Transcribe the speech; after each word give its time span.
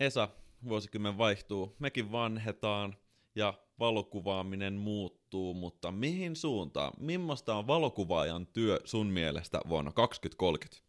Esa, 0.00 0.28
vuosikymmen 0.68 1.18
vaihtuu, 1.18 1.76
mekin 1.78 2.12
vanhetaan 2.12 2.96
ja 3.34 3.54
valokuvaaminen 3.78 4.74
muuttuu, 4.74 5.54
mutta 5.54 5.92
mihin 5.92 6.36
suuntaan? 6.36 6.92
Mimmosta 7.00 7.54
on 7.54 7.66
valokuvaajan 7.66 8.46
työ 8.46 8.80
sun 8.84 9.06
mielestä 9.06 9.60
vuonna 9.68 9.92
2030? 9.92 10.88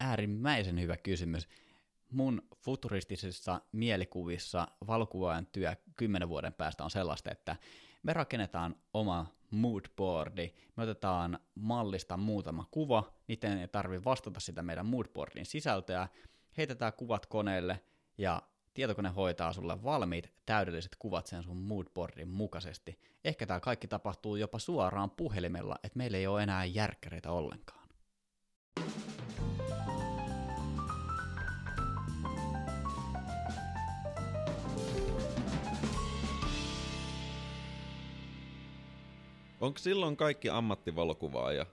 Äärimmäisen 0.00 0.80
hyvä 0.80 0.96
kysymys. 0.96 1.48
Mun 2.10 2.42
futuristisissa 2.56 3.60
mielikuvissa 3.72 4.68
valokuvaajan 4.86 5.46
työ 5.46 5.76
kymmenen 5.96 6.28
vuoden 6.28 6.52
päästä 6.52 6.84
on 6.84 6.90
sellaista, 6.90 7.30
että 7.30 7.56
me 8.02 8.12
rakennetaan 8.12 8.76
oma 8.94 9.26
moodboardi, 9.50 10.52
me 10.76 10.82
otetaan 10.82 11.38
mallista 11.54 12.16
muutama 12.16 12.66
kuva, 12.70 13.12
niiden 13.28 13.58
ei 13.58 13.68
tarvi 13.68 14.04
vastata 14.04 14.40
sitä 14.40 14.62
meidän 14.62 14.86
moodboardin 14.86 15.46
sisältöä, 15.46 16.08
heitetään 16.56 16.92
kuvat 16.92 17.26
koneelle 17.26 17.80
ja 18.18 18.42
tietokone 18.74 19.08
hoitaa 19.08 19.52
sulle 19.52 19.82
valmiit 19.82 20.32
täydelliset 20.46 20.96
kuvat 20.98 21.26
sen 21.26 21.42
sun 21.42 21.56
moodboardin 21.56 22.28
mukaisesti. 22.28 23.00
Ehkä 23.24 23.46
tämä 23.46 23.60
kaikki 23.60 23.88
tapahtuu 23.88 24.36
jopa 24.36 24.58
suoraan 24.58 25.10
puhelimella, 25.10 25.76
että 25.84 25.98
meillä 25.98 26.18
ei 26.18 26.26
ole 26.26 26.42
enää 26.42 26.64
järkkäreitä 26.64 27.30
ollenkaan. 27.30 27.88
Onko 39.60 39.78
silloin 39.78 40.16
kaikki 40.16 40.50
ammattivalokuvaaja? 40.50 41.66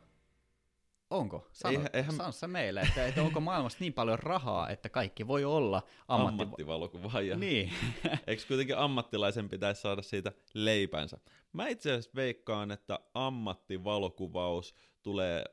Onko? 1.10 1.48
Sano, 1.52 1.72
Eihän- 1.72 1.90
eihän- 1.94 2.16
sano 2.16 2.32
sä 2.32 2.48
meille, 2.48 2.82
että, 2.82 3.08
että 3.08 3.22
onko 3.24 3.40
maailmassa 3.40 3.78
niin 3.82 3.94
paljon 3.94 4.20
rahaa, 4.20 4.70
että 4.70 4.90
kaikki 4.90 5.28
voi 5.28 5.46
olla 5.46 5.82
ammatti... 6.08 6.44
Ammattivalokuvaaja. 6.44 7.36
Niin. 7.38 7.72
Eikö 8.28 8.44
kuitenkin 8.48 8.78
ammattilaisen 8.78 9.50
pitäisi 9.50 9.82
saada 9.82 10.02
siitä 10.02 10.32
leipänsä? 10.54 11.18
Mä 11.54 11.68
itse 11.68 11.92
asiassa 11.92 12.12
veikkaan, 12.16 12.72
että 12.72 13.00
ammattivalokuvaus 13.14 14.76
tulee 15.04 15.44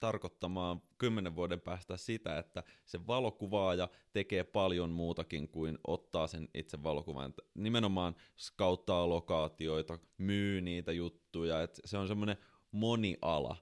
tarkoittamaan 0.00 0.82
kymmenen 0.98 1.36
vuoden 1.36 1.60
päästä 1.60 1.96
sitä, 1.96 2.38
että 2.38 2.62
se 2.84 3.06
valokuvaaja 3.06 3.88
tekee 4.12 4.44
paljon 4.44 4.90
muutakin 4.90 5.48
kuin 5.48 5.78
ottaa 5.86 6.26
sen 6.26 6.48
itse 6.54 6.82
valokuvan. 6.82 7.34
Nimenomaan 7.54 8.16
skauttaa 8.38 9.08
lokaatioita, 9.08 9.98
myy 10.18 10.60
niitä 10.60 10.92
juttuja, 10.92 11.62
että 11.62 11.80
se 11.84 11.98
on 11.98 12.08
semmoinen 12.08 12.36
moniala. 12.72 13.56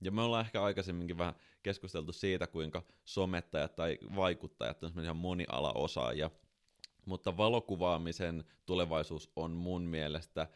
Ja 0.00 0.10
me 0.10 0.22
ollaan 0.22 0.44
ehkä 0.44 0.62
aikaisemminkin 0.62 1.18
vähän 1.18 1.34
keskusteltu 1.62 2.12
siitä, 2.12 2.46
kuinka 2.46 2.82
somettajat 3.04 3.76
tai 3.76 3.98
vaikuttajat 4.16 4.84
on 4.84 4.90
semmoisia 4.90 5.14
monialaosaajia. 5.14 6.30
Mutta 7.06 7.36
valokuvaamisen 7.36 8.44
tulevaisuus 8.66 9.32
on 9.36 9.50
mun 9.50 9.82
mielestä 9.82 10.48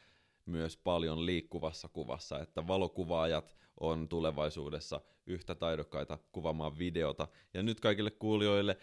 myös 0.46 0.76
paljon 0.76 1.26
liikkuvassa 1.26 1.88
kuvassa, 1.88 2.40
että 2.40 2.66
valokuvaajat 2.66 3.56
on 3.80 4.08
tulevaisuudessa 4.08 5.00
yhtä 5.26 5.54
taidokkaita 5.54 6.18
kuvaamaan 6.32 6.78
videota. 6.78 7.28
Ja 7.54 7.62
nyt 7.62 7.80
kaikille 7.80 8.10
kuulijoille 8.10 8.76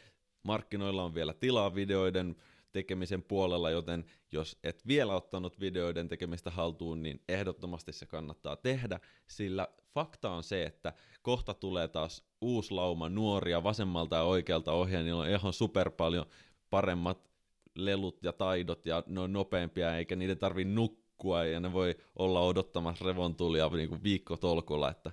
markkinoilla 0.43 1.03
on 1.03 1.13
vielä 1.13 1.33
tilaa 1.33 1.75
videoiden 1.75 2.35
tekemisen 2.71 3.23
puolella, 3.23 3.69
joten 3.69 4.05
jos 4.31 4.59
et 4.63 4.87
vielä 4.87 5.15
ottanut 5.15 5.59
videoiden 5.59 6.07
tekemistä 6.07 6.51
haltuun, 6.51 7.03
niin 7.03 7.21
ehdottomasti 7.29 7.93
se 7.93 8.05
kannattaa 8.05 8.55
tehdä, 8.55 8.99
sillä 9.27 9.67
fakta 9.93 10.29
on 10.31 10.43
se, 10.43 10.63
että 10.63 10.93
kohta 11.21 11.53
tulee 11.53 11.87
taas 11.87 12.27
uusi 12.41 12.73
lauma 12.73 13.09
nuoria 13.09 13.63
vasemmalta 13.63 14.15
ja 14.15 14.23
oikealta 14.23 14.71
ohjaa, 14.71 15.03
niillä 15.03 15.21
on 15.21 15.29
ihan 15.29 15.53
super 15.53 15.91
paljon 15.91 16.25
paremmat 16.69 17.31
lelut 17.75 18.23
ja 18.23 18.33
taidot 18.33 18.85
ja 18.85 19.03
ne 19.07 19.19
on 19.19 19.33
nopeampia 19.33 19.97
eikä 19.97 20.15
niiden 20.15 20.37
tarvi 20.37 20.65
nukkua 20.65 21.45
ja 21.45 21.59
ne 21.59 21.73
voi 21.73 21.95
olla 22.15 22.41
odottamassa 22.41 23.05
revontulia 23.05 23.69
niin 23.69 23.89
kuin 23.89 24.03
viikkotolkulla, 24.03 24.91
että 24.91 25.11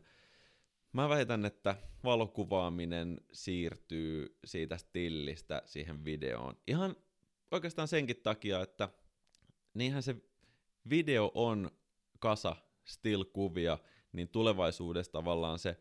mä 0.92 1.08
väitän, 1.08 1.44
että 1.44 1.76
valokuvaaminen 2.04 3.20
siirtyy 3.32 4.38
siitä 4.44 4.76
stillistä 4.76 5.62
siihen 5.64 6.04
videoon. 6.04 6.56
Ihan 6.66 6.96
oikeastaan 7.54 7.88
senkin 7.88 8.16
takia, 8.22 8.62
että 8.62 8.88
niinhän 9.74 10.02
se 10.02 10.16
video 10.90 11.30
on 11.34 11.70
kasa 12.18 12.56
still-kuvia, 12.84 13.78
niin 14.12 14.28
tulevaisuudessa 14.28 15.12
tavallaan 15.12 15.58
se 15.58 15.80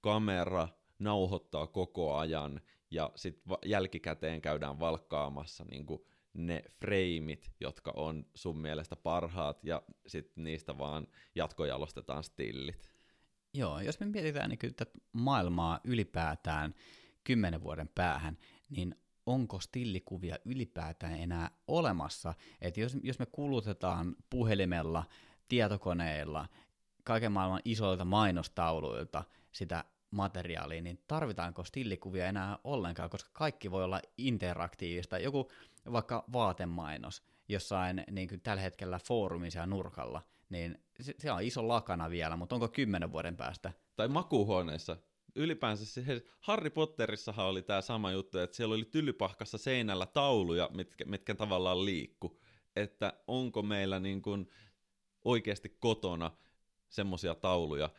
kamera 0.00 0.68
nauhoittaa 0.98 1.66
koko 1.66 2.16
ajan 2.16 2.60
ja 2.90 3.12
sitten 3.16 3.56
jälkikäteen 3.64 4.42
käydään 4.42 4.80
valkkaamassa 4.80 5.64
niin 5.70 5.86
ne 6.34 6.62
freimit, 6.80 7.50
jotka 7.60 7.92
on 7.96 8.26
sun 8.34 8.58
mielestä 8.58 8.96
parhaat 8.96 9.64
ja 9.64 9.82
sitten 10.06 10.44
niistä 10.44 10.78
vaan 10.78 11.06
jatkojalostetaan 11.34 12.24
stillit. 12.24 12.90
Joo, 13.54 13.80
jos 13.80 14.00
me 14.00 14.06
mietitään 14.06 14.50
niin 14.50 14.58
kyllä 14.58 14.74
tätä 14.76 14.98
maailmaa 15.12 15.80
ylipäätään 15.84 16.74
kymmenen 17.24 17.62
vuoden 17.62 17.88
päähän, 17.88 18.38
niin 18.70 18.94
onko 19.30 19.60
stillikuvia 19.60 20.36
ylipäätään 20.44 21.18
enää 21.18 21.50
olemassa? 21.66 22.34
Että 22.60 22.80
jos, 22.80 22.96
jos 23.02 23.18
me 23.18 23.26
kulutetaan 23.26 24.16
puhelimella, 24.30 25.04
tietokoneilla, 25.48 26.48
kaiken 27.04 27.32
maailman 27.32 27.60
isoilta 27.64 28.04
mainostauluilta 28.04 29.24
sitä 29.52 29.84
materiaalia, 30.10 30.82
niin 30.82 31.02
tarvitaanko 31.06 31.64
stillikuvia 31.64 32.26
enää 32.26 32.58
ollenkaan, 32.64 33.10
koska 33.10 33.30
kaikki 33.32 33.70
voi 33.70 33.84
olla 33.84 34.00
interaktiivista. 34.18 35.18
Joku 35.18 35.50
vaikka 35.92 36.24
vaatemainos 36.32 37.22
jossain 37.48 38.04
niin 38.10 38.28
kuin 38.28 38.40
tällä 38.40 38.62
hetkellä 38.62 38.98
foorumissa 38.98 39.66
nurkalla, 39.66 40.22
niin 40.48 40.78
se, 41.00 41.14
se 41.18 41.32
on 41.32 41.42
iso 41.42 41.68
lakana 41.68 42.10
vielä, 42.10 42.36
mutta 42.36 42.54
onko 42.54 42.68
kymmenen 42.68 43.12
vuoden 43.12 43.36
päästä? 43.36 43.72
Tai 43.96 44.08
makuuhuoneessa. 44.08 44.96
Ylipäänsä 45.34 45.86
se, 45.86 46.22
Harry 46.40 46.70
Potterissahan 46.70 47.46
oli 47.46 47.62
tämä 47.62 47.80
sama 47.80 48.12
juttu, 48.12 48.38
että 48.38 48.56
siellä 48.56 48.74
oli 48.74 48.84
tylypahkassa 48.84 49.58
seinällä 49.58 50.06
tauluja, 50.06 50.70
mitkä, 50.74 51.04
mitkä 51.04 51.34
tavallaan 51.34 51.84
liikku. 51.84 52.40
Että 52.76 53.12
onko 53.26 53.62
meillä 53.62 54.00
niin 54.00 54.22
kuin 54.22 54.50
oikeasti 55.24 55.68
kotona 55.68 56.30
semmoisia 56.88 57.34
tauluja, 57.34 57.90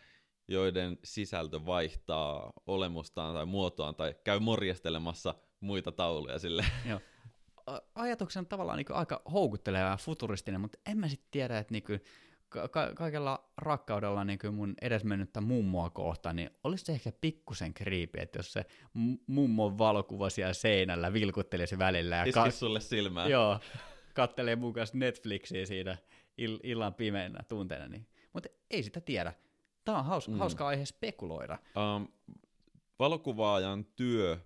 joiden 0.48 0.98
sisältö 1.04 1.66
vaihtaa 1.66 2.54
olemustaan 2.68 3.34
tai 3.34 3.46
muotoaan 3.46 3.96
tai 3.96 4.16
käy 4.24 4.40
morjestelemassa 4.40 5.36
muita 5.60 5.92
tauluja 5.92 6.40
sille. 6.40 6.66
Joo. 6.90 7.00
A- 7.66 7.80
Ajatuksen 7.96 8.46
tavallaan 8.46 8.78
niin 8.78 8.92
aika 8.92 9.22
houkutteleva 9.32 9.90
ja 9.90 9.98
futuristinen, 9.98 10.62
mutta 10.62 10.80
en 10.86 10.98
mä 10.98 11.08
sitten 11.08 11.32
tiedä, 11.32 11.58
että 11.60 11.72
niin 11.72 11.84
ka- 11.84 12.00
ka- 12.72 12.92
kaikella 12.96 13.50
rakkaudella 13.58 14.24
niin 14.24 14.40
mun 14.52 14.74
edesmennyttä 14.82 15.42
mummoa 15.42 15.90
kohtaan, 15.90 16.36
niin 16.36 16.50
olisi 16.64 16.86
se 16.86 16.92
ehkä 16.92 17.12
pikkusen 17.22 17.74
kriipi, 17.74 18.20
että 18.22 18.40
jos 18.40 18.54
se 18.54 18.66
mummon 19.28 19.78
valokuva 19.78 20.30
siellä 20.30 20.54
seinällä 20.54 21.14
vilkuttelisi 21.14 21.80
välillä. 21.80 22.16
Ja 22.16 22.24
Iskisi 22.24 22.58
sulle 22.58 22.80
silmään. 22.80 23.32
Joo, 23.32 23.60
kattelee 24.14 24.56
mun 24.56 24.74
kanssa 24.74 24.98
Netflixiä 24.98 25.66
siinä 25.66 25.98
ill- 26.42 26.60
illan 26.64 26.94
pimeänä 26.94 27.40
tunteena. 27.48 27.88
Niin. 27.88 28.08
Mutta 28.34 28.50
ei 28.70 28.84
sitä 28.84 29.02
tiedä. 29.02 29.34
Tämä 29.86 29.98
on 30.00 30.06
haus- 30.06 30.28
mm. 30.30 30.38
hauska 30.38 30.68
aihe 30.68 30.86
spekuloida. 30.86 31.58
Um, 31.96 32.08
valokuvaajan 33.00 33.86
työ 33.86 34.38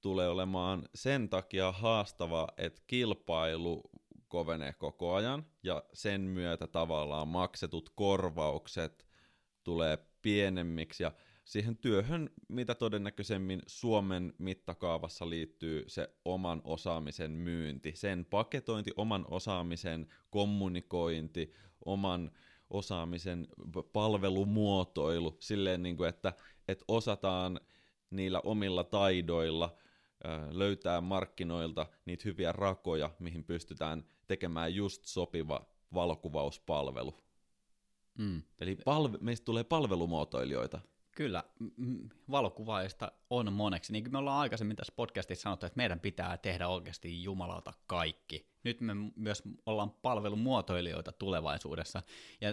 tulee 0.00 0.28
olemaan 0.28 0.82
sen 0.94 1.28
takia 1.28 1.72
haastava, 1.72 2.48
että 2.58 2.82
kilpailu 2.86 3.82
kovenee 4.30 4.72
koko 4.72 5.14
ajan 5.14 5.46
ja 5.62 5.84
sen 5.92 6.20
myötä 6.20 6.66
tavallaan 6.66 7.28
maksetut 7.28 7.92
korvaukset 7.94 9.06
tulee 9.64 9.98
pienemmiksi 10.22 11.02
ja 11.02 11.12
siihen 11.44 11.76
työhön, 11.76 12.30
mitä 12.48 12.74
todennäköisemmin 12.74 13.62
Suomen 13.66 14.34
mittakaavassa 14.38 15.30
liittyy 15.30 15.84
se 15.86 16.10
oman 16.24 16.60
osaamisen 16.64 17.30
myynti, 17.30 17.92
sen 17.94 18.24
paketointi, 18.24 18.90
oman 18.96 19.24
osaamisen 19.28 20.06
kommunikointi, 20.30 21.52
oman 21.84 22.30
osaamisen 22.70 23.48
palvelumuotoilu, 23.92 25.36
silleen 25.40 25.82
niin 25.82 25.96
kuin, 25.96 26.08
että, 26.08 26.32
että 26.68 26.84
osataan 26.88 27.60
niillä 28.10 28.40
omilla 28.44 28.84
taidoilla 28.84 29.76
löytää 30.50 31.00
markkinoilta 31.00 31.86
niitä 32.04 32.22
hyviä 32.24 32.52
rakoja, 32.52 33.10
mihin 33.18 33.44
pystytään 33.44 34.04
tekemään 34.26 34.74
just 34.74 35.04
sopiva 35.04 35.66
valokuvauspalvelu. 35.94 37.14
Mm. 38.18 38.42
Eli 38.60 38.74
palve- 38.84 39.18
meistä 39.20 39.44
tulee 39.44 39.64
palvelumuotoilijoita. 39.64 40.80
Kyllä, 41.10 41.44
valokuvaajista 42.30 43.12
on 43.30 43.52
moneksi. 43.52 43.92
Niin 43.92 44.04
kuin 44.04 44.12
me 44.12 44.18
ollaan 44.18 44.40
aikaisemmin 44.40 44.76
tässä 44.76 44.92
podcastissa 44.96 45.42
sanottu, 45.42 45.66
että 45.66 45.76
meidän 45.76 46.00
pitää 46.00 46.38
tehdä 46.38 46.68
oikeasti 46.68 47.22
Jumalalta 47.22 47.72
kaikki. 47.86 48.46
Nyt 48.64 48.80
me 48.80 48.92
myös 49.16 49.42
ollaan 49.66 49.90
palvelumuotoilijoita 49.90 51.12
tulevaisuudessa. 51.12 52.02
Ja 52.40 52.48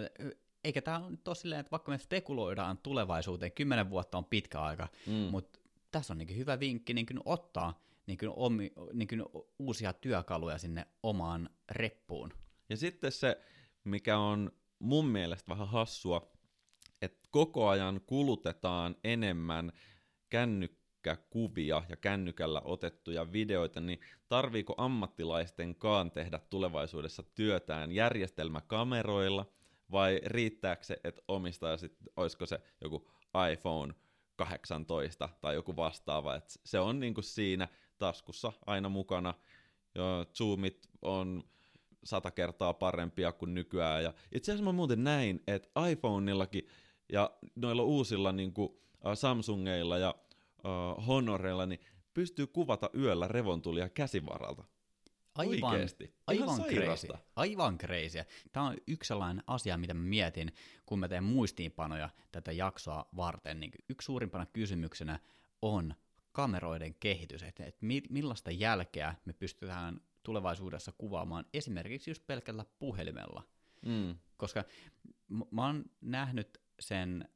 eikä 0.64 0.82
tämä 0.82 1.06
ole 1.06 1.18
tosiaan, 1.24 1.60
että 1.60 1.70
vaikka 1.70 1.90
me 1.90 1.98
spekuloidaan 1.98 2.78
tulevaisuuteen, 2.78 3.52
kymmenen 3.52 3.90
vuotta 3.90 4.18
on 4.18 4.24
pitkä 4.24 4.60
aika, 4.60 4.88
mm. 5.06 5.12
mutta 5.12 5.58
tässä 5.90 6.14
on 6.14 6.18
niin 6.18 6.36
hyvä 6.36 6.60
vinkki 6.60 6.94
niin 6.94 7.06
ottaa 7.24 7.80
niin 8.06 8.18
kuin 8.18 8.32
omi, 8.36 8.72
niin 8.92 9.08
kuin 9.08 9.24
uusia 9.58 9.92
työkaluja 9.92 10.58
sinne 10.58 10.86
omaan 11.02 11.50
reppuun. 11.70 12.32
Ja 12.68 12.76
sitten 12.76 13.12
se, 13.12 13.40
mikä 13.84 14.18
on 14.18 14.52
mun 14.78 15.06
mielestä 15.06 15.48
vähän 15.48 15.68
hassua, 15.68 16.32
että 17.02 17.28
koko 17.30 17.68
ajan 17.68 18.00
kulutetaan 18.06 18.96
enemmän 19.04 19.72
kännykkäkuvia 20.28 21.82
ja 21.88 21.96
kännykällä 21.96 22.62
otettuja 22.64 23.32
videoita, 23.32 23.80
niin 23.80 24.00
tarviiko 24.28 24.74
ammattilaistenkaan 24.76 26.10
tehdä 26.10 26.40
tulevaisuudessa 26.50 27.22
työtään 27.22 27.92
järjestelmäkameroilla, 27.92 29.46
vai 29.90 30.20
riittääkö 30.24 30.84
se, 30.84 31.00
että 31.04 31.22
omistaja 31.28 31.76
sitten, 31.76 32.08
olisiko 32.16 32.46
se 32.46 32.60
joku 32.80 33.10
iPhone 33.52 33.94
18 34.38 35.28
tai 35.40 35.54
joku 35.54 35.76
vastaava, 35.76 36.34
että 36.34 36.54
se 36.64 36.80
on 36.80 37.00
niinku 37.00 37.22
siinä 37.22 37.68
taskussa 37.98 38.52
aina 38.66 38.88
mukana, 38.88 39.34
ja 39.94 40.26
zoomit 40.34 40.88
on 41.02 41.44
sata 42.04 42.30
kertaa 42.30 42.74
parempia 42.74 43.32
kuin 43.32 43.54
nykyään. 43.54 44.02
Ja 44.02 44.14
itse 44.32 44.52
asiassa 44.52 44.64
mä 44.64 44.72
muuten 44.72 45.04
näin, 45.04 45.42
että 45.46 45.88
iPhoneillakin 45.90 46.68
ja 47.12 47.30
noilla 47.56 47.82
uusilla 47.82 48.32
niin 48.32 48.52
kuin, 48.52 48.68
uh, 48.70 49.14
Samsungeilla 49.14 49.98
ja 49.98 50.14
uh, 50.64 51.06
Honoreilla 51.06 51.66
niin 51.66 51.80
pystyy 52.14 52.46
kuvata 52.46 52.90
yöllä 52.94 53.28
revontulia 53.28 53.88
käsivaralta. 53.88 54.64
Aivan, 55.38 55.70
Oikeesti. 55.70 56.14
aivan 56.26 56.56
crazy. 56.56 56.74
sairasta. 56.74 57.18
Aivan 57.36 57.78
crazy. 57.78 58.18
Tämä 58.52 58.66
on 58.66 58.76
yksi 58.86 59.08
sellainen 59.08 59.44
asia, 59.46 59.78
mitä 59.78 59.94
mä 59.94 60.02
mietin, 60.02 60.52
kun 60.86 60.98
mä 60.98 61.08
teen 61.08 61.24
muistiinpanoja 61.24 62.10
tätä 62.32 62.52
jaksoa 62.52 63.08
varten. 63.16 63.60
Niin 63.60 63.72
yksi 63.88 64.06
suurimpana 64.06 64.46
kysymyksenä 64.46 65.20
on 65.62 65.94
kameroiden 66.32 66.94
kehitys, 66.94 67.42
että, 67.42 67.64
että 67.64 67.86
mi- 67.86 68.02
millaista 68.10 68.50
jälkeä 68.50 69.14
me 69.24 69.32
pystytään 69.32 70.00
tulevaisuudessa 70.22 70.92
kuvaamaan 70.92 71.44
esimerkiksi 71.54 72.10
just 72.10 72.26
pelkällä 72.26 72.64
puhelimella. 72.78 73.42
Mm. 73.86 74.16
Koska 74.36 74.64
m- 75.28 75.42
mä 75.50 75.66
oon 75.66 75.84
nähnyt 76.00 76.60
sen 76.80 77.28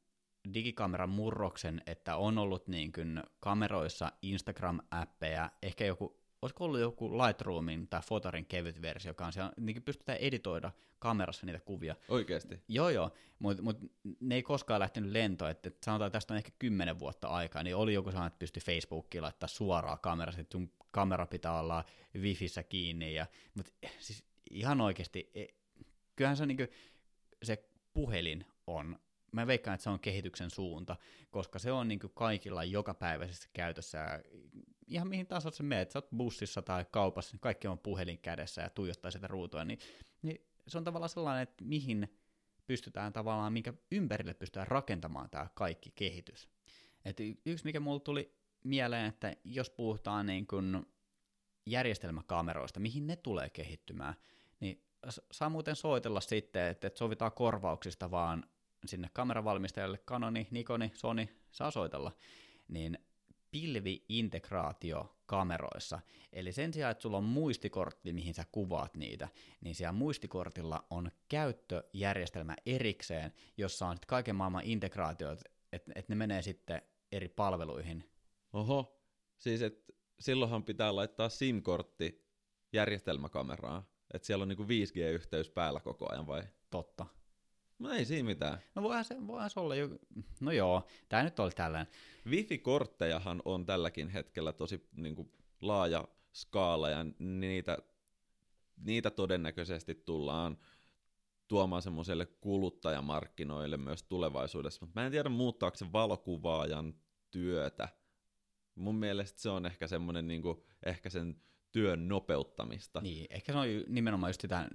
digikameran 0.53 1.09
murroksen, 1.09 1.81
että 1.85 2.15
on 2.15 2.37
ollut 2.37 2.67
niin 2.67 2.91
kuin 2.91 3.23
kameroissa 3.39 4.11
Instagram-appeja, 4.21 5.49
ehkä 5.61 5.85
joku, 5.85 6.22
olisiko 6.43 6.65
ollut 6.65 6.79
joku 6.79 7.17
Lightroomin 7.17 7.87
tai 7.87 8.01
Fotorin 8.01 8.45
kevyt 8.45 8.81
versio, 8.81 9.09
joka 9.09 9.25
on 9.25 9.33
siellä, 9.33 9.51
niin 9.59 9.75
kuin 9.75 9.83
pystytään 9.83 10.17
editoida 10.17 10.71
kamerassa 10.99 11.45
niitä 11.45 11.59
kuvia. 11.59 11.95
Oikeesti. 12.07 12.59
Joo, 12.67 12.89
joo, 12.89 13.11
mutta 13.39 13.63
mut 13.63 13.77
ne 14.19 14.35
ei 14.35 14.43
koskaan 14.43 14.79
lähtenyt 14.79 15.11
lentoon, 15.11 15.51
että 15.51 15.67
et 15.67 15.83
sanotaan, 15.83 16.07
että 16.07 16.15
tästä 16.15 16.33
on 16.33 16.37
ehkä 16.37 16.51
kymmenen 16.59 16.99
vuotta 16.99 17.27
aikaa, 17.27 17.63
niin 17.63 17.75
oli 17.75 17.93
joku 17.93 18.11
sellainen, 18.11 18.27
että 18.27 18.39
pystyi 18.39 18.63
Facebookiin 18.63 19.21
laittaa 19.21 19.47
suoraan 19.47 19.99
kamerasta, 19.99 20.41
että 20.41 20.51
sun 20.57 20.71
kamera 20.91 21.25
pitää 21.25 21.59
olla 21.59 21.83
wifissä 22.15 22.63
kiinni, 22.63 23.15
ja, 23.15 23.25
mutta 23.55 23.71
siis 23.99 24.23
ihan 24.51 24.81
oikeasti, 24.81 25.31
e, 25.33 25.45
kyllähän 26.15 26.37
se, 26.37 26.45
niinku, 26.45 26.63
se 27.43 27.69
puhelin 27.93 28.45
on, 28.67 28.99
mä 29.33 29.47
veikkaan, 29.47 29.75
että 29.75 29.83
se 29.83 29.89
on 29.89 29.99
kehityksen 29.99 30.49
suunta, 30.49 30.95
koska 31.31 31.59
se 31.59 31.71
on 31.71 31.87
niinku 31.87 32.09
kaikilla 32.09 32.63
jokapäiväisessä 32.63 33.49
käytössä, 33.53 34.23
ihan 34.87 35.07
mihin 35.07 35.27
tahansa 35.27 35.51
sä 35.51 35.63
meet, 35.63 35.91
sä 35.91 35.99
oot 35.99 36.09
bussissa 36.17 36.61
tai 36.61 36.85
kaupassa, 36.91 37.33
niin 37.33 37.39
kaikki 37.39 37.67
on 37.67 37.79
puhelin 37.79 38.19
kädessä 38.19 38.61
ja 38.61 38.69
tuijottaa 38.69 39.11
sitä 39.11 39.27
ruutua, 39.27 39.65
niin, 39.65 39.79
niin 40.21 40.47
se 40.67 40.77
on 40.77 40.83
tavallaan 40.83 41.09
sellainen, 41.09 41.43
että 41.43 41.63
mihin 41.63 42.17
pystytään 42.67 43.13
tavallaan, 43.13 43.53
minkä 43.53 43.73
ympärille 43.91 44.33
pystytään 44.33 44.67
rakentamaan 44.67 45.29
tämä 45.29 45.47
kaikki 45.53 45.91
kehitys. 45.95 46.49
Et 47.05 47.17
yksi, 47.45 47.65
mikä 47.65 47.79
mulle 47.79 47.99
tuli 47.99 48.35
mieleen, 48.63 49.05
että 49.05 49.35
jos 49.43 49.69
puhutaan 49.69 50.25
niin 50.25 50.47
kun 50.47 50.85
järjestelmäkameroista, 51.65 52.79
mihin 52.79 53.07
ne 53.07 53.15
tulee 53.15 53.49
kehittymään, 53.49 54.15
niin 54.59 54.83
saa 55.31 55.49
muuten 55.49 55.75
soitella 55.75 56.21
sitten, 56.21 56.67
että 56.67 56.91
sovitaan 56.95 57.31
korvauksista 57.31 58.11
vaan 58.11 58.45
sinne 58.85 59.09
kameravalmistajalle, 59.13 59.97
Canoni, 59.97 60.47
Nikoni, 60.51 60.91
Sony, 60.93 61.27
saa 61.51 61.71
soitella, 61.71 62.11
niin 62.67 62.97
pilvi-integraatio 63.51 65.15
kameroissa. 65.25 65.99
Eli 66.33 66.51
sen 66.51 66.73
sijaan, 66.73 66.91
että 66.91 67.01
sulla 67.01 67.17
on 67.17 67.23
muistikortti, 67.23 68.13
mihin 68.13 68.33
sä 68.33 68.45
kuvaat 68.51 68.95
niitä, 68.95 69.27
niin 69.61 69.75
siellä 69.75 69.91
muistikortilla 69.91 70.87
on 70.89 71.11
käyttöjärjestelmä 71.29 72.55
erikseen, 72.65 73.33
jossa 73.57 73.87
on 73.87 73.95
sit 73.95 74.05
kaiken 74.05 74.35
maailman 74.35 74.63
integraatiot, 74.63 75.39
että 75.71 75.91
et 75.95 76.09
ne 76.09 76.15
menee 76.15 76.41
sitten 76.41 76.81
eri 77.11 77.29
palveluihin. 77.29 78.09
Oho, 78.53 78.99
siis 79.37 79.61
et 79.61 79.83
silloinhan 80.19 80.63
pitää 80.63 80.95
laittaa 80.95 81.29
SIM-kortti 81.29 82.25
järjestelmäkameraan, 82.73 83.83
että 84.13 84.25
siellä 84.25 84.41
on 84.41 84.47
niinku 84.47 84.63
5G-yhteys 84.63 85.49
päällä 85.49 85.79
koko 85.79 86.11
ajan 86.11 86.27
vai? 86.27 86.43
Totta. 86.69 87.05
No 87.83 87.89
ei 87.89 88.05
siinä 88.05 88.25
mitään. 88.25 88.57
No 88.75 88.83
voihan 88.83 89.05
se, 89.05 89.27
voihan 89.27 89.49
se 89.49 89.59
olla 89.59 89.75
jo, 89.75 89.89
no 90.39 90.51
joo, 90.51 90.87
tämä 91.09 91.23
nyt 91.23 91.39
oli 91.39 91.51
tällainen. 91.51 91.93
Wifi-korttejahan 92.27 93.41
on 93.45 93.65
tälläkin 93.65 94.09
hetkellä 94.09 94.53
tosi 94.53 94.89
niinku, 94.95 95.31
laaja 95.61 96.07
skaala 96.33 96.89
ja 96.89 97.05
niitä, 97.19 97.77
niitä 98.77 99.11
todennäköisesti 99.11 99.95
tullaan 99.95 100.57
tuomaan 101.47 101.81
semmoiselle 101.81 102.25
kuluttajamarkkinoille 102.25 103.77
myös 103.77 104.03
tulevaisuudessa. 104.03 104.79
Mutta 104.81 104.99
mä 104.99 105.05
en 105.05 105.11
tiedä 105.11 105.29
muuttaako 105.29 105.77
se 105.77 105.91
valokuvaajan 105.93 106.95
työtä. 107.31 107.89
Mun 108.75 108.95
mielestä 108.95 109.41
se 109.41 109.49
on 109.49 109.65
ehkä 109.65 109.87
semmoinen 109.87 110.27
niinku, 110.27 110.65
ehkä 110.85 111.09
sen 111.09 111.41
työn 111.73 112.07
nopeuttamista. 112.07 113.01
Niin, 113.01 113.27
ehkä 113.29 113.51
se 113.51 113.57
on 113.57 113.65
nimenomaan 113.87 114.29
just 114.29 114.41
sitä 114.41 114.69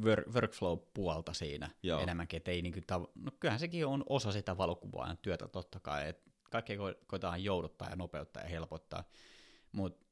wor- 0.00 0.32
workflow-puolta 0.32 1.32
siinä 1.32 1.70
Joo. 1.82 2.00
Enemmänkin, 2.00 2.36
että 2.36 2.50
ei 2.50 2.62
niinku 2.62 2.80
tav- 2.80 3.10
no 3.14 3.30
kyllähän 3.40 3.60
sekin 3.60 3.86
on 3.86 4.04
osa 4.08 4.32
sitä 4.32 4.56
valokuvaajan 4.56 5.18
työtä 5.18 5.48
totta 5.48 5.80
kai, 5.80 6.08
että 6.08 6.30
kaikkea 6.50 6.76
ko- 6.76 7.04
koetaan 7.06 7.44
jouduttaa 7.44 7.90
ja 7.90 7.96
nopeuttaa 7.96 8.42
ja 8.42 8.48
helpottaa, 8.48 9.04
mutta 9.72 10.06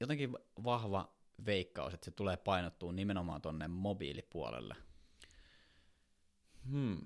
jotenkin 0.00 0.36
vahva 0.64 1.14
veikkaus, 1.46 1.94
että 1.94 2.04
se 2.04 2.10
tulee 2.10 2.36
painottua 2.36 2.92
nimenomaan 2.92 3.42
tonne 3.42 3.68
mobiilipuolelle. 3.68 4.76
Hmm. 6.70 6.98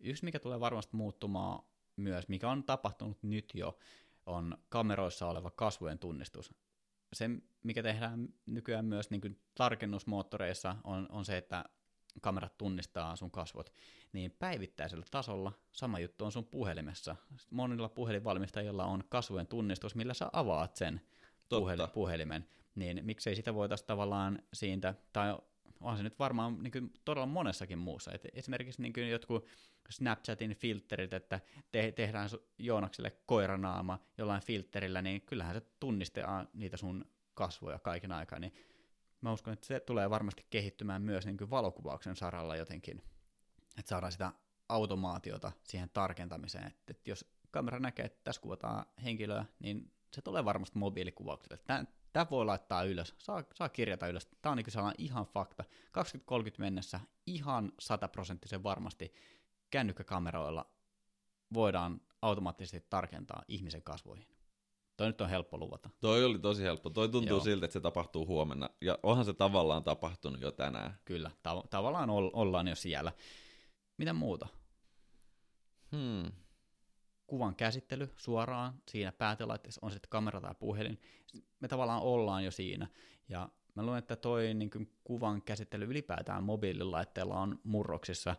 Yksi, 0.00 0.24
mikä 0.24 0.38
tulee 0.38 0.60
varmasti 0.60 0.96
muuttumaan 0.96 1.62
myös, 1.96 2.28
mikä 2.28 2.50
on 2.50 2.64
tapahtunut 2.64 3.22
nyt 3.22 3.52
jo, 3.54 3.78
on 4.26 4.58
kameroissa 4.68 5.26
oleva 5.26 5.50
kasvojen 5.50 5.98
tunnistus. 5.98 6.54
Se, 7.12 7.30
mikä 7.62 7.82
tehdään 7.82 8.28
nykyään 8.46 8.84
myös 8.84 9.10
niin 9.10 9.20
kuin 9.20 9.40
tarkennusmoottoreissa, 9.54 10.76
on, 10.84 11.06
on 11.10 11.24
se, 11.24 11.36
että 11.36 11.64
kamerat 12.20 12.58
tunnistaa 12.58 13.16
sun 13.16 13.30
kasvot, 13.30 13.72
niin 14.12 14.36
päivittäisellä 14.38 15.06
tasolla 15.10 15.52
sama 15.72 15.98
juttu 15.98 16.24
on 16.24 16.32
sun 16.32 16.44
puhelimessa. 16.46 17.16
Monilla 17.50 17.88
puhelinvalmistajilla 17.88 18.84
on 18.84 19.04
kasvojen 19.08 19.46
tunnistus, 19.46 19.94
millä 19.94 20.14
sä 20.14 20.30
avaat 20.32 20.76
sen 20.76 21.00
Totta. 21.48 21.66
puhel- 21.66 21.88
puhelimen, 21.88 22.48
niin 22.74 23.04
miksei 23.04 23.36
sitä 23.36 23.54
voitaisiin 23.54 23.86
tavallaan 23.86 24.42
siitä, 24.52 24.94
tai 25.12 25.36
onhan 25.80 25.96
se 25.96 26.02
nyt 26.02 26.18
varmaan 26.18 26.62
niin 26.62 26.70
kuin 26.70 26.92
todella 27.04 27.26
monessakin 27.26 27.78
muussa. 27.78 28.12
Et 28.12 28.26
esimerkiksi 28.32 28.82
niin 28.82 28.92
kuin 28.92 29.10
jotkut 29.10 29.46
Snapchatin 29.90 30.56
filterit, 30.56 31.12
että 31.12 31.40
te- 31.72 31.92
tehdään 31.92 32.28
Joonakselle 32.58 33.10
koiranaama 33.26 33.98
jollain 34.18 34.42
filterillä, 34.42 35.02
niin 35.02 35.22
kyllähän 35.22 35.54
se 35.54 35.62
tunnistaa 35.80 36.46
niitä 36.54 36.76
sun 36.76 37.04
kasvoja 37.34 37.78
kaiken 37.78 38.12
aikaa, 38.12 38.38
niin 38.38 38.52
mä 39.20 39.32
uskon, 39.32 39.52
että 39.52 39.66
se 39.66 39.80
tulee 39.80 40.10
varmasti 40.10 40.46
kehittymään 40.50 41.02
myös 41.02 41.26
niin 41.26 41.36
kuin 41.36 41.50
valokuvauksen 41.50 42.16
saralla 42.16 42.56
jotenkin, 42.56 43.02
että 43.78 43.88
saadaan 43.88 44.12
sitä 44.12 44.32
automaatiota 44.68 45.52
siihen 45.64 45.90
tarkentamiseen, 45.92 46.66
että, 46.66 46.82
että 46.90 47.10
jos 47.10 47.24
kamera 47.50 47.78
näkee, 47.78 48.04
että 48.04 48.20
tässä 48.24 48.42
kuvataan 48.42 48.86
henkilöä, 49.04 49.44
niin 49.58 49.92
se 50.12 50.22
tulee 50.22 50.44
varmasti 50.44 50.78
mobiilikuvaukselle. 50.78 51.58
Tämä, 51.66 51.84
tämä 52.18 52.30
voi 52.30 52.44
laittaa 52.44 52.82
ylös, 52.84 53.14
saa, 53.18 53.44
saa 53.54 53.68
kirjata 53.68 54.06
ylös. 54.06 54.28
Tämä 54.42 54.50
on 54.50 54.56
niin 54.56 54.70
sellainen 54.70 55.04
ihan 55.04 55.24
fakta. 55.24 55.64
2030 55.92 56.60
mennessä 56.62 57.00
ihan 57.26 57.72
sataprosenttisen 57.80 58.62
varmasti 58.62 59.12
kännykkäkameroilla 59.70 60.66
voidaan 61.54 62.00
automaattisesti 62.22 62.86
tarkentaa 62.90 63.42
ihmisen 63.48 63.82
kasvoihin. 63.82 64.26
Toi 64.96 65.06
nyt 65.06 65.20
on 65.20 65.28
helppo 65.28 65.58
luvata. 65.58 65.90
Toi 66.00 66.24
oli 66.24 66.38
tosi 66.38 66.62
helppo. 66.62 66.90
Toi 66.90 67.08
tuntuu 67.08 67.36
Joo. 67.36 67.44
siltä, 67.44 67.66
että 67.66 67.72
se 67.72 67.80
tapahtuu 67.80 68.26
huomenna. 68.26 68.70
Ja 68.80 68.98
onhan 69.02 69.24
se 69.24 69.32
tavallaan 69.32 69.84
tapahtunut 69.84 70.40
jo 70.40 70.50
tänään. 70.50 70.98
Kyllä, 71.04 71.30
tav- 71.48 71.68
tavallaan 71.70 72.10
ol- 72.10 72.30
ollaan 72.32 72.68
jo 72.68 72.74
siellä. 72.74 73.12
Mitä 73.96 74.12
muuta? 74.12 74.48
Hmm. 75.92 76.32
Kuvan 77.28 77.54
käsittely 77.54 78.12
suoraan 78.16 78.74
siinä 78.88 79.12
päätelaitteessa, 79.12 79.80
on 79.82 79.90
se 79.90 79.94
sitten 79.94 80.10
kamera 80.10 80.40
tai 80.40 80.54
puhelin. 80.58 81.00
Me 81.60 81.68
tavallaan 81.68 82.02
ollaan 82.02 82.44
jo 82.44 82.50
siinä. 82.50 82.86
Ja 83.28 83.48
mä 83.74 83.82
luulen, 83.82 83.98
että 83.98 84.16
toi 84.16 84.54
niin 84.54 84.70
kuin 84.70 84.92
kuvan 85.04 85.42
käsittely 85.42 85.84
ylipäätään 85.84 86.44
mobiililaitteella 86.44 87.40
on 87.40 87.60
murroksissa. 87.64 88.36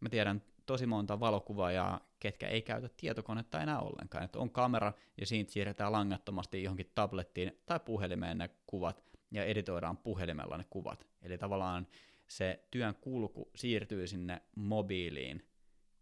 Mä 0.00 0.08
tiedän 0.08 0.42
tosi 0.66 0.86
monta 0.86 1.20
valokuvaajaa, 1.20 2.00
ketkä 2.20 2.48
ei 2.48 2.62
käytä 2.62 2.88
tietokonetta 2.96 3.62
enää 3.62 3.80
ollenkaan. 3.80 4.24
Että 4.24 4.38
on 4.38 4.50
kamera 4.50 4.92
ja 5.20 5.26
siitä 5.26 5.52
siirretään 5.52 5.92
langattomasti 5.92 6.62
johonkin 6.62 6.92
tablettiin 6.94 7.60
tai 7.66 7.80
puhelimeen 7.80 8.38
ne 8.38 8.50
kuvat 8.66 9.04
ja 9.30 9.44
editoidaan 9.44 9.96
puhelimella 9.96 10.56
ne 10.56 10.64
kuvat. 10.70 11.06
Eli 11.22 11.38
tavallaan 11.38 11.86
se 12.28 12.64
työn 12.70 12.94
kulku 12.94 13.50
siirtyy 13.54 14.06
sinne 14.06 14.42
mobiiliin 14.56 15.46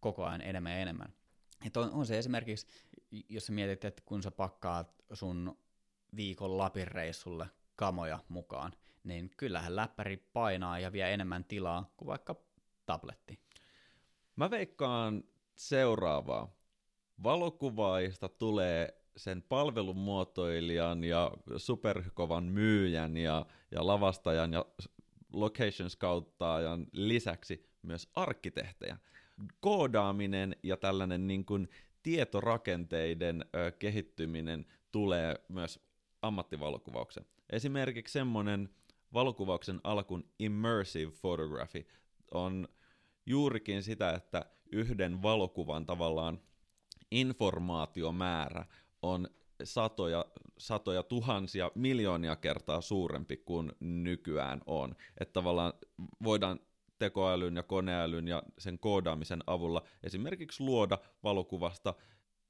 koko 0.00 0.24
ajan 0.24 0.40
enemmän 0.40 0.72
ja 0.72 0.78
enemmän. 0.78 1.17
Et 1.66 1.76
on, 1.76 1.90
on 1.90 2.06
se 2.06 2.18
esimerkiksi, 2.18 2.66
jos 3.28 3.46
sä 3.46 3.52
mietit, 3.52 3.84
että 3.84 4.02
kun 4.06 4.22
sä 4.22 4.30
pakkaat 4.30 5.04
sun 5.12 5.58
viikon 6.16 6.58
Lapin 6.58 6.88
reissulle 6.88 7.46
kamoja 7.76 8.18
mukaan, 8.28 8.72
niin 9.04 9.30
kyllähän 9.36 9.76
läppäri 9.76 10.16
painaa 10.16 10.78
ja 10.78 10.92
vie 10.92 11.14
enemmän 11.14 11.44
tilaa 11.44 11.92
kuin 11.96 12.06
vaikka 12.06 12.36
tabletti. 12.86 13.38
Mä 14.36 14.50
veikkaan 14.50 15.24
seuraavaa. 15.56 16.54
Valokuvaajista 17.22 18.28
tulee 18.28 19.02
sen 19.16 19.42
palvelumuotoilijan 19.42 21.04
ja 21.04 21.32
superkovan 21.56 22.44
myyjän 22.44 23.16
ja, 23.16 23.46
ja 23.70 23.86
lavastajan 23.86 24.52
ja 24.52 24.66
location 25.32 25.90
scouttaajan 25.90 26.86
lisäksi 26.92 27.70
myös 27.82 28.08
arkkitehtejä. 28.14 28.98
Koodaaminen 29.60 30.56
ja 30.62 30.76
tällainen 30.76 31.26
niin 31.26 31.44
kuin 31.44 31.68
tietorakenteiden 32.02 33.44
ö, 33.54 33.72
kehittyminen 33.72 34.66
tulee 34.92 35.36
myös 35.48 35.80
ammattivalokuvauksen. 36.22 37.24
Esimerkiksi 37.50 38.12
semmoinen 38.12 38.68
valokuvauksen 39.14 39.80
alkun 39.84 40.24
immersive 40.38 41.12
photography 41.20 41.86
on 42.34 42.68
juurikin 43.26 43.82
sitä, 43.82 44.10
että 44.10 44.44
yhden 44.72 45.22
valokuvan 45.22 45.86
tavallaan 45.86 46.40
informaatiomäärä 47.10 48.64
on 49.02 49.28
satoja, 49.64 50.24
satoja 50.58 51.02
tuhansia, 51.02 51.70
miljoonia 51.74 52.36
kertaa 52.36 52.80
suurempi 52.80 53.36
kuin 53.36 53.72
nykyään 53.80 54.60
on. 54.66 54.94
Että 55.20 55.32
tavallaan 55.32 55.72
voidaan 56.24 56.60
tekoälyn 56.98 57.56
ja 57.56 57.62
koneälyn 57.62 58.28
ja 58.28 58.42
sen 58.58 58.78
koodaamisen 58.78 59.40
avulla 59.46 59.82
esimerkiksi 60.02 60.62
luoda 60.62 60.98
valokuvasta 61.22 61.94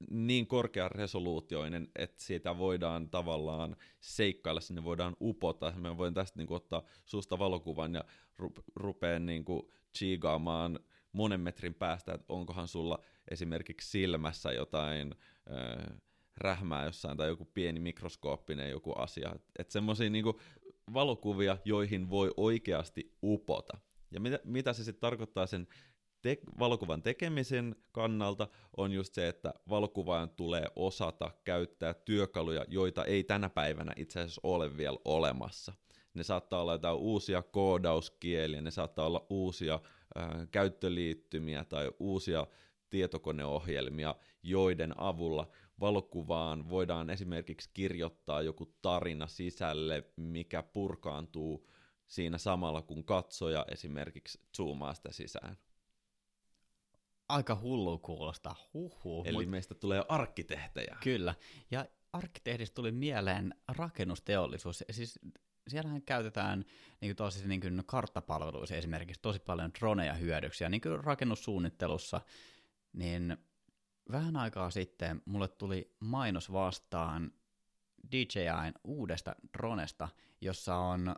niin 0.09 0.47
korkean 0.47 0.91
resoluutioinen, 0.91 1.87
että 1.95 2.23
siitä 2.23 2.57
voidaan 2.57 3.09
tavallaan 3.09 3.75
seikkailla, 3.99 4.61
sinne 4.61 4.83
voidaan 4.83 5.15
upota. 5.21 5.73
Me 5.75 5.97
voin 5.97 6.13
tästä 6.13 6.39
niin 6.39 6.47
kuin, 6.47 6.55
ottaa 6.55 6.83
suusta 7.05 7.39
valokuvan 7.39 7.93
ja 7.93 8.03
ru- 8.41 8.63
rupea 8.75 9.19
niin 9.19 9.45
kuin, 9.45 9.61
chiigaamaan 9.97 10.79
monen 11.11 11.39
metrin 11.41 11.73
päästä, 11.73 12.13
että 12.13 12.33
onkohan 12.33 12.67
sulla 12.67 12.99
esimerkiksi 13.31 13.89
silmässä 13.89 14.51
jotain 14.51 15.15
äh, 15.51 15.97
rähmää 16.37 16.85
jossain 16.85 17.17
tai 17.17 17.27
joku 17.27 17.45
pieni 17.45 17.79
mikroskooppinen 17.79 18.71
joku 18.71 18.93
asia. 18.93 19.35
Että 19.59 19.73
semmoisia 19.73 20.09
niin 20.09 20.25
valokuvia, 20.93 21.57
joihin 21.65 22.09
voi 22.09 22.33
oikeasti 22.37 23.13
upota. 23.23 23.77
Ja 24.11 24.19
mitä, 24.19 24.39
mitä 24.43 24.73
se 24.73 24.83
sitten 24.83 25.01
tarkoittaa 25.01 25.47
sen 25.47 25.67
te- 26.21 26.37
valokuvan 26.59 27.01
tekemisen 27.01 27.75
kannalta 27.91 28.47
on 28.77 28.91
just 28.91 29.13
se, 29.13 29.27
että 29.27 29.53
valokuvaajan 29.69 30.29
tulee 30.29 30.65
osata 30.75 31.31
käyttää 31.43 31.93
työkaluja, 31.93 32.65
joita 32.67 33.05
ei 33.05 33.23
tänä 33.23 33.49
päivänä 33.49 33.93
itse 33.95 34.19
asiassa 34.19 34.41
ole 34.43 34.77
vielä 34.77 34.97
olemassa. 35.05 35.73
Ne 36.13 36.23
saattaa 36.23 36.61
olla 36.61 36.73
jotain 36.73 36.97
uusia 36.97 37.41
koodauskieliä, 37.41 38.61
ne 38.61 38.71
saattaa 38.71 39.05
olla 39.05 39.25
uusia 39.29 39.73
äh, 40.17 40.47
käyttöliittymiä 40.51 41.65
tai 41.65 41.91
uusia 41.99 42.47
tietokoneohjelmia, 42.89 44.15
joiden 44.43 44.93
avulla 44.97 45.47
valokuvaan 45.79 46.69
voidaan 46.69 47.09
esimerkiksi 47.09 47.69
kirjoittaa 47.73 48.41
joku 48.41 48.65
tarina 48.81 49.27
sisälle, 49.27 50.03
mikä 50.15 50.63
purkaantuu 50.63 51.69
siinä 52.09 52.37
samalla, 52.37 52.81
kun 52.81 53.03
katsoja 53.03 53.65
esimerkiksi 53.71 54.41
zoomaa 54.57 54.93
sitä 54.93 55.11
sisään. 55.11 55.57
Aika 57.29 57.55
hullu 57.61 57.99
kuulostaa, 57.99 58.55
huhu. 58.73 59.23
Eli 59.25 59.45
mut... 59.45 59.51
meistä 59.51 59.75
tulee 59.75 60.03
arkkitehtejä. 60.09 60.97
Kyllä, 61.03 61.35
ja 61.71 61.85
arkkitehdistä 62.13 62.75
tuli 62.75 62.91
mieleen 62.91 63.55
rakennusteollisuus. 63.67 64.83
Siis 64.91 65.19
siellähän 65.67 66.01
käytetään 66.01 66.65
niin 67.01 67.15
tosi 67.15 67.47
niin 67.47 67.61
kuin 67.61 67.83
karttapalveluissa 67.85 68.75
esimerkiksi 68.75 69.21
tosi 69.21 69.39
paljon 69.39 69.71
droneja 69.79 70.13
hyödyksi, 70.13 70.63
ja 70.63 70.69
niin 70.69 70.81
kuin 70.81 71.03
rakennussuunnittelussa, 71.03 72.21
niin 72.93 73.37
vähän 74.11 74.35
aikaa 74.35 74.69
sitten 74.69 75.21
mulle 75.25 75.47
tuli 75.47 75.95
mainos 75.99 76.51
vastaan 76.51 77.31
DJIn 78.11 78.73
uudesta 78.83 79.35
dronesta, 79.57 80.09
jossa 80.41 80.75
on 80.75 81.15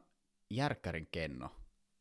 järkkärin 0.56 1.08
kenno. 1.12 1.50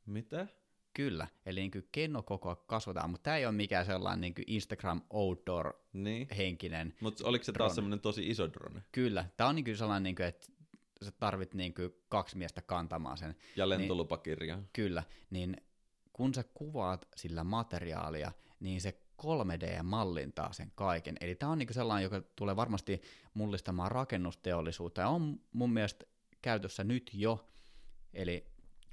Mitä? 0.07 0.47
Kyllä, 0.95 1.29
eli 1.47 1.61
niin 1.61 1.89
kennokokoa 1.93 2.57
kasvataan, 2.57 3.11
mutta 3.11 3.23
tämä 3.23 3.37
ei 3.37 3.47
ole 3.47 3.55
mikään 3.55 3.87
sellainen 3.87 4.21
niin 4.21 4.35
Instagram 4.47 5.03
outdoor-henkinen 5.11 6.87
niin. 6.89 6.97
Mutta 7.01 7.27
oliko 7.27 7.45
se 7.45 7.53
taas 7.53 7.75
semmoinen 7.75 8.01
tosi 8.01 8.31
iso 8.31 8.53
drone? 8.53 8.83
Kyllä, 8.93 9.25
tämä 9.37 9.49
on 9.49 9.55
niin 9.57 9.77
sellainen, 9.77 10.03
niin 10.03 10.17
kuin, 10.17 10.27
että 10.27 10.47
sä 11.05 11.11
tarvit 11.11 11.55
niin 11.55 11.75
kuin 11.75 11.91
kaksi 12.09 12.39
miestä 12.39 12.63
kantamaan 12.63 13.19
sen. 13.19 13.37
Ja 13.57 13.69
lentolupakirja. 13.69 14.57
Niin, 14.57 14.69
kyllä, 14.73 15.03
niin 15.31 15.57
kun 16.13 16.35
sä 16.35 16.45
kuvaat 16.55 17.09
sillä 17.17 17.45
materiaalia, 17.45 18.33
niin 18.61 18.81
se 18.81 19.01
3D-mallintaa 19.23 20.53
sen 20.53 20.73
kaiken. 20.75 21.17
Eli 21.21 21.35
tämä 21.35 21.53
on 21.53 21.59
niin 21.59 21.75
sellainen, 21.75 22.05
joka 22.05 22.23
tulee 22.37 22.57
varmasti 22.57 23.01
mullistamaan 23.35 23.91
rakennusteollisuutta 23.91 25.01
ja 25.01 25.09
on 25.09 25.41
mun 25.53 25.73
mielestä 25.73 26.05
käytössä 26.43 26.85
nyt 26.85 27.11
jo. 27.15 27.47
Eli 28.15 28.47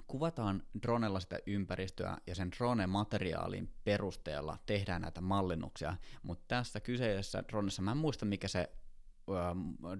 kuvataan 0.07 0.63
dronella 0.81 1.19
sitä 1.19 1.39
ympäristöä 1.45 2.17
ja 2.27 2.35
sen 2.35 2.51
drone-materiaalin 2.51 3.69
perusteella 3.83 4.57
tehdään 4.65 5.01
näitä 5.01 5.21
mallinnuksia, 5.21 5.97
mutta 6.23 6.45
tässä 6.47 6.79
kyseisessä 6.79 7.43
dronessa, 7.47 7.81
mä 7.81 7.91
en 7.91 7.97
muista 7.97 8.25
mikä 8.25 8.47
se 8.47 8.71
ähm, 9.29 9.99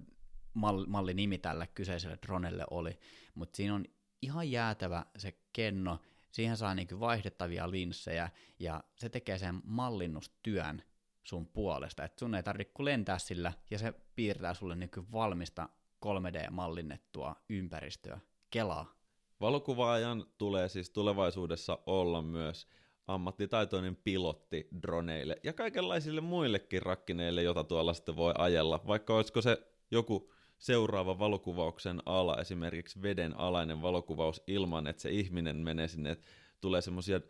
mallinimi 0.88 1.38
tälle 1.38 1.68
kyseiselle 1.68 2.18
dronelle 2.26 2.66
oli, 2.72 3.00
mutta 3.36 3.58
siinä 3.58 3.76
on 3.76 3.86
ihan 4.22 4.52
jäätävä 4.52 5.06
se 5.18 5.34
kenno, 5.54 6.00
siihen 6.32 6.58
saa 6.58 6.76
niinku 6.76 7.00
vaihdettavia 7.00 7.72
linssejä 7.72 8.30
ja 8.60 8.84
se 8.96 9.10
tekee 9.10 9.38
sen 9.38 9.62
mallinnustyön 9.64 10.84
sun 11.24 11.48
puolesta, 11.48 12.04
että 12.04 12.20
sun 12.20 12.36
ei 12.36 12.44
tarvitse 12.44 12.84
lentää 12.84 13.20
sillä 13.20 13.54
ja 13.72 13.78
se 13.78 13.94
piirtää 14.16 14.54
sulle 14.54 14.76
niinku 14.76 15.06
valmista 15.12 15.70
3D-mallinnettua 16.06 17.36
ympäristöä. 17.50 18.20
Kelaa. 18.52 18.97
Valokuvaajan 19.42 20.26
tulee 20.38 20.70
siis 20.70 20.90
tulevaisuudessa 20.90 21.80
olla 21.86 22.22
myös 22.22 22.68
ammattitaitoinen 23.08 23.96
pilotti 23.96 24.68
droneille 24.82 25.38
ja 25.44 25.54
kaikenlaisille 25.54 26.22
muillekin 26.22 26.82
rakkineille, 26.82 27.44
jota 27.44 27.64
tuolla 27.64 27.94
sitten 27.94 28.16
voi 28.16 28.34
ajella. 28.38 28.82
Vaikka 28.88 29.16
olisiko 29.16 29.42
se 29.42 29.68
joku 29.92 30.32
seuraava 30.58 31.20
valokuvauksen 31.20 32.02
ala, 32.06 32.38
esimerkiksi 32.38 33.02
veden 33.02 33.40
alainen 33.40 33.82
valokuvaus 33.82 34.44
ilman, 34.48 34.88
että 34.88 35.02
se 35.02 35.10
ihminen 35.10 35.56
menee 35.56 35.88
sinne, 35.88 36.12
että 36.12 36.28
tulee 36.62 36.82
semmoisia 36.82 37.22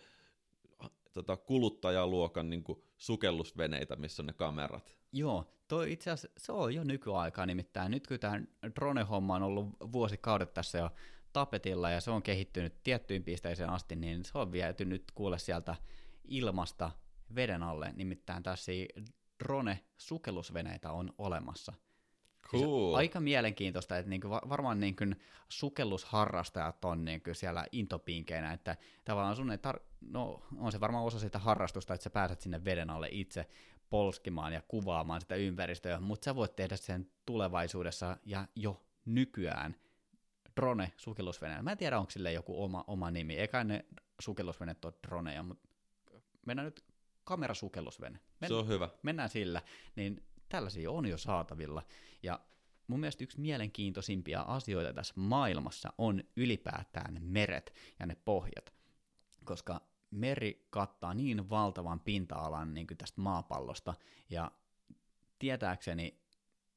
tota, 1.13 1.37
kuluttajaluokan 1.37 2.49
niin 2.49 2.63
kuin, 2.63 2.83
sukellusveneitä, 2.97 3.95
missä 3.95 4.21
on 4.21 4.27
ne 4.27 4.33
kamerat. 4.33 4.97
Joo, 5.11 5.45
toi 5.67 5.91
itse 5.91 6.11
asiassa 6.11 6.39
se 6.39 6.51
on 6.51 6.75
jo 6.75 6.83
nykyaikaa 6.83 7.45
nimittäin. 7.45 7.91
Nyt 7.91 8.07
kun 8.07 8.19
tämä 8.19 8.41
drone-homma 8.75 9.35
on 9.35 9.43
ollut 9.43 9.67
vuosikaudet 9.91 10.53
tässä 10.53 10.77
jo 10.77 10.89
tapetilla 11.37 11.89
ja 11.89 12.01
se 12.01 12.11
on 12.11 12.23
kehittynyt 12.23 12.83
tiettyyn 12.83 13.23
pisteeseen 13.23 13.69
asti, 13.69 13.95
niin 13.95 14.25
se 14.25 14.37
on 14.37 14.51
viety 14.51 14.85
nyt 14.85 15.03
kuule 15.15 15.39
sieltä 15.39 15.75
ilmasta 16.25 16.91
veden 17.35 17.63
alle. 17.63 17.93
Nimittäin 17.95 18.43
tässä 18.43 18.71
drone-sukellusveneitä 19.43 20.91
on 20.91 21.13
olemassa. 21.17 21.73
Siis 22.51 22.63
cool. 22.63 22.87
Siis 22.87 22.97
aika 22.97 23.19
mielenkiintoista, 23.19 23.97
että 23.97 24.09
niinku 24.09 24.29
varmaan 24.29 24.79
niinku 24.79 25.03
sukellusharrastajat 25.49 26.85
on 26.85 27.05
niinku 27.05 27.33
siellä 27.33 27.65
intopinkeinä, 27.71 28.53
että 28.53 28.77
tavallaan 29.05 29.35
sun 29.35 29.51
ei 29.51 29.57
tar- 29.57 29.83
no, 30.01 30.43
on 30.57 30.71
se 30.71 30.79
varmaan 30.79 31.05
osa 31.05 31.19
sitä 31.19 31.39
harrastusta, 31.39 31.93
että 31.93 32.03
sä 32.03 32.09
pääset 32.09 32.41
sinne 32.41 32.65
veden 32.65 32.89
alle 32.89 33.07
itse 33.11 33.45
polskimaan 33.89 34.53
ja 34.53 34.61
kuvaamaan 34.67 35.21
sitä 35.21 35.35
ympäristöä, 35.35 35.99
mutta 35.99 36.25
sä 36.25 36.35
voit 36.35 36.55
tehdä 36.55 36.77
sen 36.77 37.11
tulevaisuudessa 37.25 38.17
ja 38.25 38.47
jo 38.55 38.81
nykyään 39.05 39.75
drone 40.57 40.91
sukellusveneellä. 40.97 41.63
Mä 41.63 41.71
en 41.71 41.77
tiedä, 41.77 41.99
onko 41.99 42.11
sille 42.11 42.31
joku 42.31 42.63
oma, 42.63 42.83
oma 42.87 43.11
nimi. 43.11 43.37
Eikä 43.37 43.63
ne 43.63 43.85
sukellusveneet 44.19 44.85
ole 44.85 44.93
droneja, 45.07 45.43
mutta 45.43 45.69
mennään 46.45 46.65
nyt 46.65 46.85
kamerasukellusvene. 47.23 48.19
Men, 48.41 48.47
se 48.47 48.53
on 48.53 48.67
hyvä. 48.67 48.89
Mennään 49.03 49.29
sillä. 49.29 49.61
Niin 49.95 50.23
tällaisia 50.49 50.91
on 50.91 51.05
jo 51.05 51.17
saatavilla. 51.17 51.83
Ja 52.23 52.39
mun 52.87 52.99
mielestä 52.99 53.23
yksi 53.23 53.39
mielenkiintoisimpia 53.39 54.41
asioita 54.41 54.93
tässä 54.93 55.13
maailmassa 55.17 55.93
on 55.97 56.23
ylipäätään 56.35 57.17
meret 57.21 57.73
ja 57.99 58.05
ne 58.05 58.17
pohjat. 58.25 58.73
Koska 59.45 59.81
meri 60.11 60.67
kattaa 60.69 61.13
niin 61.13 61.49
valtavan 61.49 61.99
pinta-alan 61.99 62.73
niin 62.73 62.87
kuin 62.87 62.97
tästä 62.97 63.21
maapallosta, 63.21 63.93
ja 64.29 64.51
tietääkseni 65.39 66.21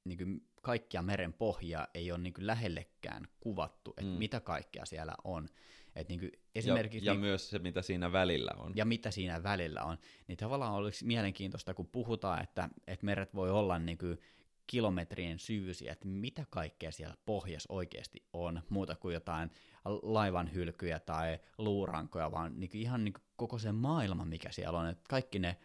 niin 0.04 0.18
kuin 0.18 0.46
kaikkia 0.62 1.02
meren 1.02 1.32
pohjaa 1.32 1.86
ei 1.94 2.12
ole 2.12 2.20
niin 2.20 2.34
kuin 2.34 2.46
lähellekään 2.46 3.28
kuvattu, 3.40 3.90
että 3.90 4.12
mm. 4.12 4.18
mitä 4.18 4.40
kaikkea 4.40 4.84
siellä 4.84 5.14
on. 5.24 5.48
Et 5.96 6.08
niin 6.08 6.20
kuin 6.20 6.32
esimerkiksi, 6.54 7.06
ja, 7.06 7.12
ja 7.12 7.14
niin, 7.14 7.20
myös 7.20 7.50
se, 7.50 7.58
mitä 7.58 7.82
siinä 7.82 8.12
välillä 8.12 8.50
on. 8.56 8.72
Ja 8.76 8.84
mitä 8.84 9.10
siinä 9.10 9.42
välillä 9.42 9.82
on. 9.82 9.98
Niin 10.26 10.38
tavallaan 10.38 10.72
olisi 10.72 11.06
mielenkiintoista, 11.06 11.74
kun 11.74 11.86
puhutaan, 11.86 12.42
että, 12.42 12.68
että 12.86 13.06
meret 13.06 13.34
voi 13.34 13.50
olla 13.50 13.78
niin 13.78 13.98
kuin 13.98 14.18
kilometrien 14.66 15.38
syvyisiä, 15.38 15.92
että 15.92 16.08
mitä 16.08 16.46
kaikkea 16.50 16.92
siellä 16.92 17.16
pohjassa 17.26 17.72
oikeasti 17.72 18.24
on, 18.32 18.62
muuta 18.68 18.96
kuin 18.96 19.14
jotain 19.14 19.50
laivan 20.02 20.54
hylkyjä 20.54 21.00
tai 21.00 21.38
luurankoja, 21.58 22.32
vaan 22.32 22.60
niin 22.60 22.70
kuin 22.70 22.80
ihan 22.80 23.04
niin 23.04 23.12
kuin 23.12 23.22
koko 23.36 23.58
se 23.58 23.72
maailma, 23.72 24.24
mikä 24.24 24.52
siellä 24.52 24.78
on, 24.78 24.88
että 24.88 25.04
kaikki 25.08 25.38
ne 25.38 25.56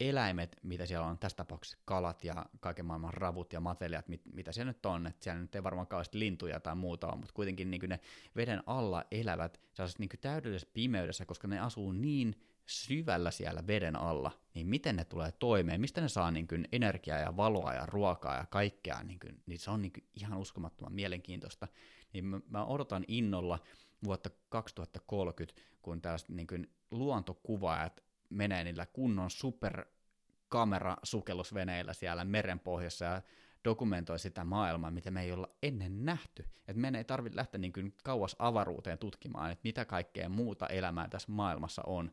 eläimet, 0.00 0.56
mitä 0.62 0.86
siellä 0.86 1.06
on, 1.06 1.18
tässä 1.18 1.36
tapauksessa 1.36 1.78
kalat 1.84 2.24
ja 2.24 2.46
kaiken 2.60 2.86
maailman 2.86 3.14
ravut 3.14 3.52
ja 3.52 3.60
matelijat, 3.60 4.08
mit, 4.08 4.22
mitä 4.32 4.52
siellä 4.52 4.70
nyt 4.70 4.86
on, 4.86 5.06
että 5.06 5.24
siellä 5.24 5.40
nyt 5.40 5.54
ei 5.54 5.62
varmaan 5.62 5.86
kauheasti 5.86 6.18
lintuja 6.18 6.60
tai 6.60 6.74
muuta 6.74 7.06
ole, 7.06 7.16
mutta 7.16 7.34
kuitenkin 7.34 7.70
niin 7.70 7.88
ne 7.88 8.00
veden 8.36 8.62
alla 8.66 9.04
elävät 9.10 9.60
sellaisessa 9.72 10.02
niin 10.02 10.20
täydellisessä 10.20 10.70
pimeydessä, 10.72 11.24
koska 11.24 11.48
ne 11.48 11.60
asuu 11.60 11.92
niin 11.92 12.34
syvällä 12.66 13.30
siellä 13.30 13.66
veden 13.66 13.96
alla, 13.96 14.30
niin 14.54 14.66
miten 14.66 14.96
ne 14.96 15.04
tulee 15.04 15.32
toimeen, 15.32 15.80
mistä 15.80 16.00
ne 16.00 16.08
saa 16.08 16.30
niin 16.30 16.48
kuin 16.48 16.68
energiaa 16.72 17.18
ja 17.18 17.36
valoa 17.36 17.74
ja 17.74 17.86
ruokaa 17.86 18.36
ja 18.36 18.46
kaikkea, 18.46 19.02
niin, 19.02 19.18
kuin, 19.18 19.42
niin 19.46 19.58
se 19.58 19.70
on 19.70 19.82
niin 19.82 19.92
kuin 19.92 20.04
ihan 20.14 20.38
uskomattoman 20.38 20.92
mielenkiintoista. 20.92 21.68
Niin 22.12 22.24
mä, 22.24 22.40
mä 22.48 22.64
odotan 22.64 23.04
innolla 23.08 23.58
vuotta 24.04 24.30
2030, 24.48 25.62
kun 25.82 26.02
tällaiset 26.02 26.28
niin 26.28 26.70
luontokuvaajat 26.90 28.03
menee 28.34 28.64
niillä 28.64 28.86
kunnon 28.86 29.30
superkamerasukellusveneillä 29.30 31.92
siellä 31.92 32.24
merenpohjassa 32.24 33.04
ja 33.04 33.22
dokumentoi 33.64 34.18
sitä 34.18 34.44
maailmaa, 34.44 34.90
mitä 34.90 35.10
me 35.10 35.22
ei 35.22 35.32
olla 35.32 35.48
ennen 35.62 36.04
nähty. 36.04 36.42
Että 36.42 36.80
meidän 36.80 36.98
ei 36.98 37.04
tarvitse 37.04 37.36
lähteä 37.36 37.58
niin 37.58 37.72
kuin 37.72 37.94
kauas 38.04 38.36
avaruuteen 38.38 38.98
tutkimaan, 38.98 39.50
että 39.50 39.62
mitä 39.64 39.84
kaikkea 39.84 40.28
muuta 40.28 40.66
elämää 40.66 41.08
tässä 41.08 41.32
maailmassa 41.32 41.82
on, 41.86 42.10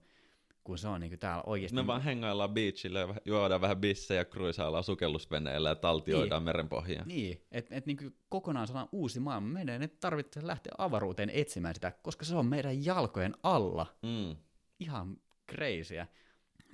kun 0.64 0.78
se 0.78 0.88
on 0.88 1.02
niin 1.02 1.12
kuin 1.12 1.20
täällä 1.20 1.44
oikeasti... 1.46 1.76
Me 1.76 1.88
vaan 1.88 2.02
hengaillaan 2.02 2.54
beachillä 2.54 3.00
ja 3.00 3.16
juodaan 3.26 3.62
vähän 3.62 3.78
bissejä 3.78 4.22
ja 4.22 4.26
kruisaillaan 4.26 4.84
sukellusveneellä 4.84 5.70
ja 5.70 5.76
taltioidaan 5.76 6.42
niin. 6.42 6.46
merenpohjaa. 6.46 7.06
Niin, 7.06 7.42
että 7.52 7.76
et 7.76 7.86
niin 7.86 8.16
kokonaan 8.30 8.68
sellainen 8.68 8.90
uusi 8.92 9.20
maailma. 9.20 9.48
Meidän 9.48 9.82
ei 9.82 9.88
tarvitse 9.88 10.48
lähteä 10.48 10.74
avaruuteen 10.78 11.30
etsimään 11.30 11.76
sitä, 11.76 11.92
koska 11.92 12.26
se 12.26 12.36
on 12.36 12.46
meidän 12.46 12.86
jalkojen 12.86 13.36
alla. 13.44 13.86
Mm. 14.02 14.36
Ihan 14.80 15.18
crazyä. 15.52 16.08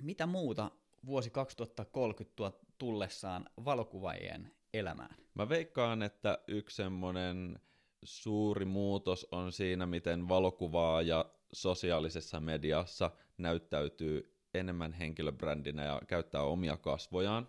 Mitä 0.00 0.26
muuta 0.26 0.70
vuosi 1.06 1.30
2030 1.30 2.36
tuo 2.36 2.60
tullessaan 2.78 3.50
valokuvaajien 3.64 4.52
elämään? 4.74 5.16
Mä 5.34 5.48
veikkaan, 5.48 6.02
että 6.02 6.38
yksi 6.48 6.76
semmoinen 6.76 7.60
suuri 8.04 8.64
muutos 8.64 9.26
on 9.30 9.52
siinä, 9.52 9.86
miten 9.86 10.28
valokuvaaja 10.28 11.24
sosiaalisessa 11.52 12.40
mediassa 12.40 13.10
näyttäytyy 13.38 14.38
enemmän 14.54 14.92
henkilöbrändinä 14.92 15.84
ja 15.84 16.00
käyttää 16.06 16.42
omia 16.42 16.76
kasvojaan, 16.76 17.48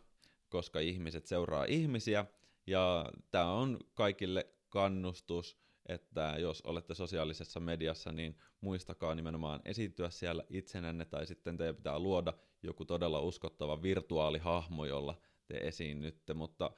koska 0.49 0.79
ihmiset 0.79 1.25
seuraa 1.25 1.65
ihmisiä, 1.65 2.25
ja 2.67 3.11
tämä 3.31 3.51
on 3.51 3.79
kaikille 3.93 4.47
kannustus 4.69 5.57
että 5.89 6.35
jos 6.39 6.61
olette 6.61 6.93
sosiaalisessa 6.93 7.59
mediassa, 7.59 8.11
niin 8.11 8.37
muistakaa 8.61 9.15
nimenomaan 9.15 9.61
esiintyä 9.65 10.09
siellä 10.09 10.43
itsenänne, 10.49 11.05
tai 11.05 11.27
sitten 11.27 11.57
teidän 11.57 11.75
pitää 11.75 11.99
luoda 11.99 12.33
joku 12.63 12.85
todella 12.85 13.19
uskottava 13.21 13.81
virtuaalihahmo, 13.81 14.85
jolla 14.85 15.21
te 15.47 15.57
esiinnytte, 15.57 16.33
mutta 16.33 16.71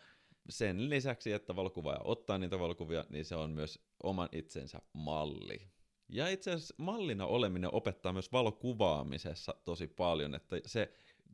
sen 0.50 0.90
lisäksi, 0.90 1.32
että 1.32 1.56
valokuvaaja 1.56 2.02
ottaa 2.04 2.38
niitä 2.38 2.60
valokuvia, 2.60 3.06
niin 3.10 3.26
se 3.26 3.36
on 3.36 3.52
myös 3.52 3.80
oman 4.04 4.30
itsensä 4.32 4.82
malli. 4.94 5.68
Ja 6.10 6.28
itse 6.28 6.52
asiassa 6.52 6.76
mallina 6.78 7.26
oleminen 7.26 7.74
opettaa 7.74 8.14
myös 8.14 8.32
valokuvaamisessa 8.32 9.56
tosi 9.66 9.88
paljon, 9.88 10.36
että 10.36 10.56
se 10.66 10.94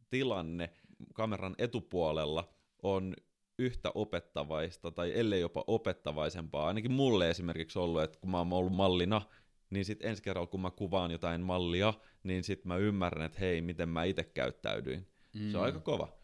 tilanne 0.10 0.70
kameran 1.14 1.56
etupuolella 1.58 2.54
on 2.84 3.16
yhtä 3.60 3.92
opettavaista, 3.96 4.92
tai 4.92 5.20
ellei 5.20 5.42
jopa 5.42 5.64
opettavaisempaa, 5.68 6.68
ainakin 6.68 6.92
mulle 6.92 7.30
esimerkiksi 7.30 7.80
ollut, 7.80 8.02
että 8.02 8.20
kun 8.20 8.32
mä 8.32 8.38
oon 8.38 8.54
ollut 8.54 8.74
mallina, 8.74 9.22
niin 9.70 9.86
sitten 9.86 10.10
ensi 10.10 10.24
kerralla 10.24 10.48
kun 10.48 10.62
mä 10.62 10.72
kuvaan 10.72 11.12
jotain 11.12 11.42
mallia, 11.42 11.94
niin 12.24 12.44
sitten 12.44 12.68
mä 12.68 12.78
ymmärrän, 12.78 13.26
että 13.26 13.40
hei, 13.40 13.62
miten 13.62 13.90
mä 13.90 14.04
itse 14.04 14.24
käyttäydyin. 14.24 15.08
Mm. 15.34 15.52
Se 15.52 15.58
on 15.58 15.64
mm. 15.64 15.66
aika 15.66 15.80
kova. 15.80 16.18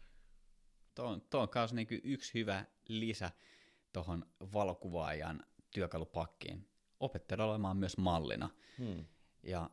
Tuo 0.94 1.06
on, 1.06 1.20
tuo 1.30 1.40
on 1.40 1.48
myös 1.54 1.72
niinku 1.72 1.94
yksi 2.04 2.34
hyvä 2.34 2.64
lisä 2.88 3.30
tuohon 3.92 4.26
valokuvaajan 4.52 5.42
työkalupakkiin. 5.70 6.68
Opettele 7.00 7.42
olemaan 7.42 7.76
myös 7.76 7.96
mallina. 7.96 8.50
Hmm. 8.78 9.04
Ja 9.42 9.70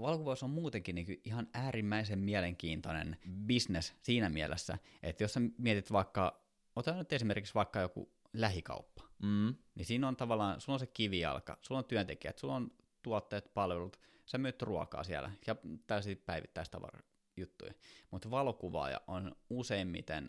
valokuvaus 0.00 0.42
on 0.42 0.50
muutenkin 0.50 0.94
niin 0.94 1.20
ihan 1.24 1.48
äärimmäisen 1.54 2.18
mielenkiintoinen 2.18 3.16
business 3.46 3.94
siinä 4.02 4.28
mielessä, 4.28 4.78
että 5.02 5.24
jos 5.24 5.32
sä 5.32 5.40
mietit 5.58 5.92
vaikka 5.92 6.43
otetaan 6.76 6.98
nyt 6.98 7.12
esimerkiksi 7.12 7.54
vaikka 7.54 7.80
joku 7.80 8.12
lähikauppa, 8.32 9.02
mm. 9.22 9.54
niin 9.74 9.86
siinä 9.86 10.08
on 10.08 10.16
tavallaan, 10.16 10.60
sulla 10.60 10.74
on 10.74 10.80
se 10.80 10.86
kivijalka, 10.86 11.58
sulla 11.62 11.78
on 11.78 11.84
työntekijät, 11.84 12.38
sulla 12.38 12.54
on 12.54 12.70
tuotteet, 13.02 13.54
palvelut, 13.54 14.00
sä 14.26 14.38
myyt 14.38 14.62
ruokaa 14.62 15.04
siellä 15.04 15.30
ja 15.46 15.56
täysin 15.86 16.22
päivittäistavarajuttuja. 16.26 17.74
Mutta 18.10 18.30
valokuvaaja 18.30 19.00
on 19.06 19.36
useimmiten 19.50 20.28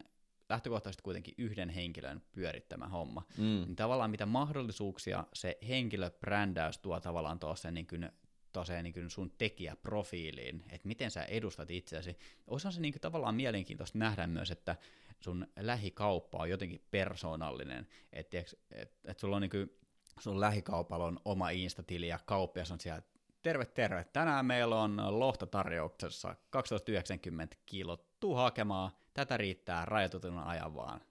lähtökohtaisesti 0.49 1.03
kuitenkin 1.03 1.33
yhden 1.37 1.69
henkilön 1.69 2.21
pyörittämä 2.31 2.87
homma. 2.87 3.23
Mm. 3.37 3.43
Niin 3.43 3.75
tavallaan 3.75 4.11
mitä 4.11 4.25
mahdollisuuksia 4.25 5.23
se 5.33 5.57
henkilöbrändäys 5.67 6.77
tuo 6.77 6.99
tavallaan 6.99 7.39
tuossa 7.39 7.71
niin 7.71 7.87
kuin, 7.87 8.11
toseen 8.55 8.83
niin 8.83 8.93
kuin 8.93 9.09
sun 9.09 9.31
tekijäprofiiliin, 9.37 10.63
että 10.71 10.87
miten 10.87 11.11
sä 11.11 11.23
edustat 11.23 11.71
itseäsi. 11.71 12.17
Osa 12.47 12.71
se 12.71 12.81
niin 12.81 12.93
kuin 12.93 13.01
tavallaan 13.01 13.35
mielenkiintoista 13.35 13.97
nähdä 13.97 14.27
myös, 14.27 14.51
että 14.51 14.75
sun 15.19 15.47
lähikauppa 15.59 16.37
on 16.37 16.49
jotenkin 16.49 16.81
persoonallinen, 16.91 17.87
että 18.13 18.37
et, 18.71 18.91
et, 19.05 19.19
sulla 19.19 19.35
on 19.35 19.41
niinku, 19.41 19.57
sun 20.19 20.39
lähikaupalla 20.39 21.05
on 21.05 21.19
oma 21.25 21.49
Insta-tili 21.49 22.07
ja 22.07 22.19
kauppias 22.25 22.71
on 22.71 22.79
siellä, 22.79 23.01
terve 23.41 23.65
terve, 23.65 24.03
tänään 24.03 24.45
meillä 24.45 24.81
on 24.81 25.19
lohtatarjouksessa 25.19 26.35
1290 26.51 27.55
kilo, 27.65 27.97
tuu 28.19 28.35
hakemaan, 28.35 28.91
tätä 29.13 29.37
riittää 29.37 29.85
rajoitetun 29.85 30.37
ajan 30.37 30.75
vaan. 30.75 31.01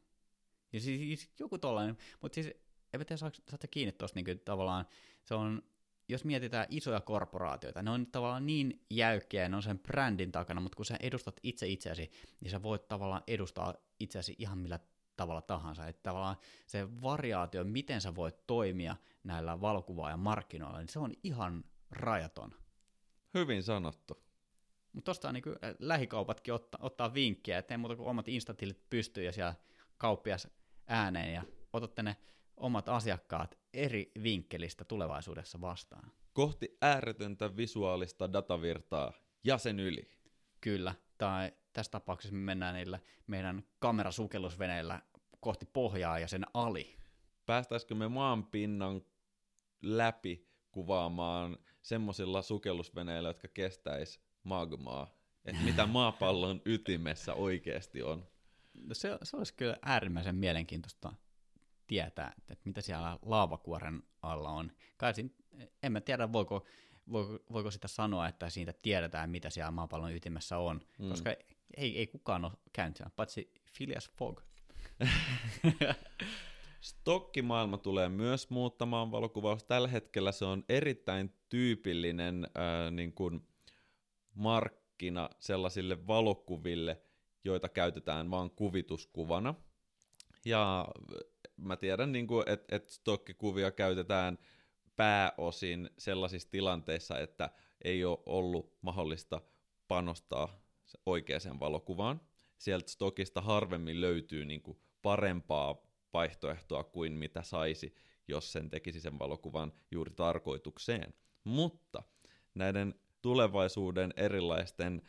Ja 0.73 0.81
siis, 0.81 1.01
siis 1.01 1.31
joku 1.39 1.59
tollainen, 1.59 1.97
mutta 2.21 2.35
siis 2.35 2.47
en 2.93 3.07
tiedä, 3.07 3.17
saatte 3.17 3.67
kiinni 3.71 3.93
tuosta 3.93 4.21
niin 4.21 4.41
tavallaan, 4.45 4.87
se 5.25 5.35
on 5.35 5.63
jos 6.09 6.25
mietitään 6.25 6.67
isoja 6.71 7.01
korporaatioita, 7.01 7.83
ne 7.83 7.91
on 7.91 8.07
tavallaan 8.07 8.47
niin 8.47 8.87
jäykkiä 8.91 9.49
ne 9.49 9.57
on 9.57 9.63
sen 9.63 9.79
brändin 9.79 10.33
takana, 10.33 10.61
mutta 10.61 10.77
kun 10.77 10.87
sä 10.87 10.97
edustat 11.01 11.41
itse 11.43 11.67
itseäsi, 11.67 12.11
niin 12.41 12.51
sä 12.51 12.63
voit 12.63 12.89
tavallaan 12.89 13.23
edustaa 13.27 13.75
itseäsi 14.01 14.35
ihan 14.39 14.59
millä 14.59 14.79
tavalla 15.17 15.43
tahansa. 15.43 15.87
Että 15.87 16.03
tavallaan 16.03 16.37
se 16.67 17.03
variaatio, 17.03 17.65
miten 17.65 18.01
sä 18.01 18.15
voit 18.15 18.47
toimia 18.47 18.97
näillä 19.25 19.61
valokuvaajan 19.61 20.21
markkinoilla, 20.21 20.79
niin 20.79 20.89
se 20.89 20.99
on 20.99 21.13
ihan 21.23 21.65
rajaton. 21.91 22.55
Hyvin 23.35 23.63
sanottu. 23.63 24.25
Mutta 24.93 25.05
tuosta 25.05 25.33
niin 25.33 25.45
lähikaupatkin 25.79 26.55
ottaa, 26.55 26.81
ottaa 26.83 27.15
vinkkiä, 27.15 27.59
ettei 27.59 27.79
muuta 27.79 27.97
kuin 27.97 28.09
omat 28.09 28.29
instatilit 28.29 28.91
pystyy 28.91 29.25
ja 29.25 29.33
siellä 29.33 29.55
kauppias 29.99 30.49
ääneen 30.87 31.35
ja 31.35 31.43
otatte 31.73 32.03
ne 32.03 32.17
omat 32.57 32.89
asiakkaat 32.89 33.59
eri 33.73 34.13
vinkkelistä 34.23 34.85
tulevaisuudessa 34.85 35.61
vastaan. 35.61 36.13
Kohti 36.33 36.77
ääretöntä 36.83 37.57
visuaalista 37.57 38.33
datavirtaa 38.33 39.13
ja 39.45 39.59
sen 39.59 39.81
yli. 39.81 40.11
Kyllä, 40.61 40.95
tai 41.19 41.53
tässä 41.73 41.91
tapauksessa 41.91 42.35
me 42.35 42.41
mennään 42.41 42.75
niillä 42.75 42.99
meidän 43.27 43.65
kamerasukellusveneillä 43.79 45.03
kohti 45.41 45.67
pohjaa 45.67 46.19
ja 46.19 46.29
sen 46.29 46.47
ali. 46.55 46.97
Päästäisikö 47.47 47.95
me 47.95 48.09
maan 48.09 48.45
pinnan 48.47 49.03
läpi 49.83 50.49
kuvaamaan 50.73 51.59
semmoisilla 51.83 52.43
sukellusveneillä, 52.43 53.29
jotka 53.29 53.49
kestäis 53.49 54.21
magmaa? 54.45 55.11
Että 55.45 55.63
mitä 55.63 55.87
maapallon 55.97 56.63
ytimessä 56.65 57.35
oikeasti 57.35 58.03
on? 58.03 58.27
No 58.75 58.95
se, 58.95 59.19
se 59.23 59.37
olisi 59.37 59.55
kyllä 59.55 59.77
äärimmäisen 59.83 60.37
mielenkiintoista 60.37 61.13
tietää, 61.87 62.33
että 62.49 62.63
mitä 62.65 62.81
siellä 62.81 63.19
laavakuoren 63.23 64.03
alla 64.23 64.51
on. 64.51 64.73
Kai 64.97 65.13
en 65.83 65.93
mä 65.93 66.01
tiedä, 66.01 66.33
voiko, 66.33 66.67
voiko, 67.13 67.39
voiko 67.53 67.71
sitä 67.71 67.89
sanoa, 67.89 68.29
että 68.29 68.51
siitä 68.51 68.73
tiedetään, 68.83 69.31
mitä 69.31 69.51
siellä 69.51 69.71
maapallon 69.71 70.15
ytimessä 70.15 70.59
on, 70.59 70.81
mm. 70.99 71.09
koska 71.09 71.31
ei, 71.77 71.99
ei 71.99 72.07
kukaan 72.07 72.45
ole 72.45 72.53
käynyt 72.73 72.97
siellä, 72.97 73.13
paitsi 73.17 73.53
Phileas 73.77 74.11
Fogg. 74.11 74.41
Stokkimaailma 76.81 77.79
tulee 77.79 78.09
myös 78.09 78.51
muuttamaan 78.51 79.11
valokuvaus. 79.11 79.65
Tällä 79.65 79.89
hetkellä 79.89 80.33
se 80.33 80.45
on 80.45 80.65
erittäin 80.69 81.35
tyypillinen 81.49 82.45
äh, 82.45 82.91
niin 82.91 83.13
kuin 83.13 83.49
mark- 84.35 84.85
markkina 84.95 85.31
sellaisille 85.39 86.07
valokuville, 86.07 87.01
joita 87.45 87.69
käytetään 87.69 88.31
vain 88.31 88.51
kuvituskuvana. 88.51 89.55
Ja 90.45 90.89
mä 91.57 91.77
tiedän, 91.77 92.13
niin 92.13 92.27
että 92.47 92.77
et 92.77 92.89
stokkikuvia 92.89 93.71
käytetään 93.71 94.39
pääosin 94.97 95.91
sellaisissa 95.99 96.51
tilanteissa, 96.51 97.19
että 97.19 97.51
ei 97.85 98.05
ole 98.05 98.19
ollut 98.27 98.79
mahdollista 98.83 99.41
panostaa 99.89 100.65
oikeaan 101.07 101.61
valokuvaan. 101.61 102.21
Sieltä 102.59 102.91
stokista 102.91 103.41
harvemmin 103.41 104.01
löytyy 104.01 104.45
niin 104.45 104.63
kuin 104.63 104.79
parempaa 105.03 105.77
vaihtoehtoa 106.13 106.85
kuin 106.85 107.13
mitä 107.13 107.43
saisi, 107.43 107.95
jos 108.29 108.53
sen 108.53 108.71
tekisi 108.71 109.01
sen 109.01 109.19
valokuvan 109.19 109.73
juuri 109.91 110.11
tarkoitukseen. 110.17 111.15
Mutta 111.45 112.03
näiden 112.55 112.95
tulevaisuuden 113.23 114.15
erilaisten 114.17 115.03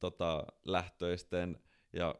datalähtöisten 0.00 1.52
tota, 1.54 1.68
ja 1.92 2.14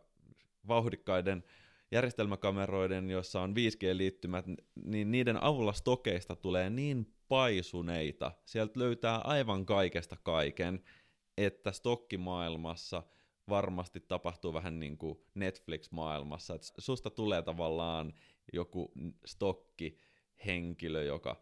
vauhdikkaiden 0.68 1.44
järjestelmäkameroiden, 1.90 3.10
joissa 3.10 3.40
on 3.40 3.54
5G-liittymät, 3.54 4.44
niin 4.84 5.10
niiden 5.10 5.42
avulla 5.42 5.72
stokeista 5.72 6.36
tulee 6.36 6.70
niin 6.70 7.14
paisuneita, 7.28 8.32
sieltä 8.44 8.80
löytää 8.80 9.18
aivan 9.18 9.66
kaikesta 9.66 10.16
kaiken, 10.22 10.84
että 11.36 11.72
stokkimaailmassa 11.72 13.02
varmasti 13.48 14.00
tapahtuu 14.00 14.52
vähän 14.52 14.80
niin 14.80 14.98
kuin 14.98 15.18
Netflix-maailmassa, 15.34 16.54
että 16.54 16.66
susta 16.78 17.10
tulee 17.10 17.42
tavallaan 17.42 18.14
joku 18.52 18.92
stokki-henkilö, 19.26 21.02
joka 21.02 21.40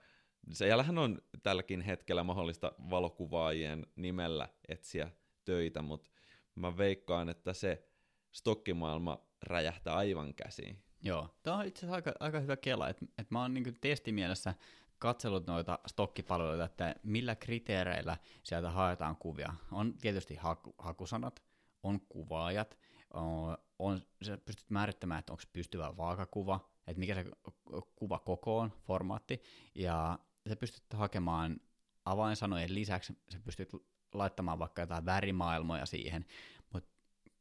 Siellähän 0.52 0.98
on 0.98 1.22
tälläkin 1.42 1.80
hetkellä 1.80 2.24
mahdollista 2.24 2.72
valokuvaajien 2.90 3.86
nimellä 3.96 4.48
etsiä 4.68 5.10
töitä, 5.44 5.82
mutta 5.82 6.10
mä 6.54 6.76
veikkaan, 6.76 7.28
että 7.28 7.52
se 7.52 7.88
stokkimaailma 8.32 9.25
räjähtää 9.42 9.94
aivan 9.94 10.34
käsiin. 10.34 10.82
Joo, 11.02 11.28
tämä 11.42 11.56
on 11.56 11.66
itse 11.66 11.78
asiassa 11.78 11.94
aika, 11.94 12.12
aika 12.20 12.40
hyvä 12.40 12.56
kela, 12.56 12.88
että 12.88 13.06
et 13.18 13.30
mä 13.30 13.42
oon 13.42 13.54
niinku 13.54 13.70
testimielessä 13.80 14.54
katsellut 14.98 15.46
noita 15.46 15.78
stokkipalveluita, 15.86 16.64
että 16.64 16.94
millä 17.02 17.34
kriteereillä 17.34 18.16
sieltä 18.42 18.70
haetaan 18.70 19.16
kuvia. 19.16 19.54
On 19.72 19.94
tietysti 19.98 20.34
haku, 20.34 20.74
hakusanat, 20.78 21.42
on 21.82 22.00
kuvaajat, 22.08 22.78
on, 23.14 23.58
on, 23.78 24.00
sä 24.22 24.38
pystyt 24.38 24.70
määrittämään, 24.70 25.18
että 25.18 25.32
onko 25.32 25.42
pystyvä 25.52 25.96
vaakakuva, 25.96 26.70
että 26.86 27.00
mikä 27.00 27.14
se 27.14 27.24
kuva 27.96 28.18
koko 28.18 28.58
on, 28.58 28.72
formaatti, 28.86 29.42
ja 29.74 30.18
sä 30.48 30.56
pystyt 30.56 30.84
hakemaan 30.92 31.60
avainsanojen 32.04 32.74
lisäksi, 32.74 33.18
sä 33.32 33.38
pystyt 33.44 33.70
laittamaan 34.14 34.58
vaikka 34.58 34.82
jotain 34.82 35.04
värimaailmoja 35.04 35.86
siihen, 35.86 36.24
mutta 36.72 36.90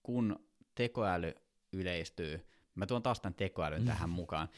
kun 0.04 0.40
tekoäly 0.76 1.34
yleistyy, 1.76 2.46
mä 2.76 2.86
tuon 2.86 3.04
taas 3.04 3.22
tämän 3.22 3.36
tekoälyn 3.36 3.82
mm. 3.82 3.88
tähän 3.88 4.10
mukaan, 4.10 4.50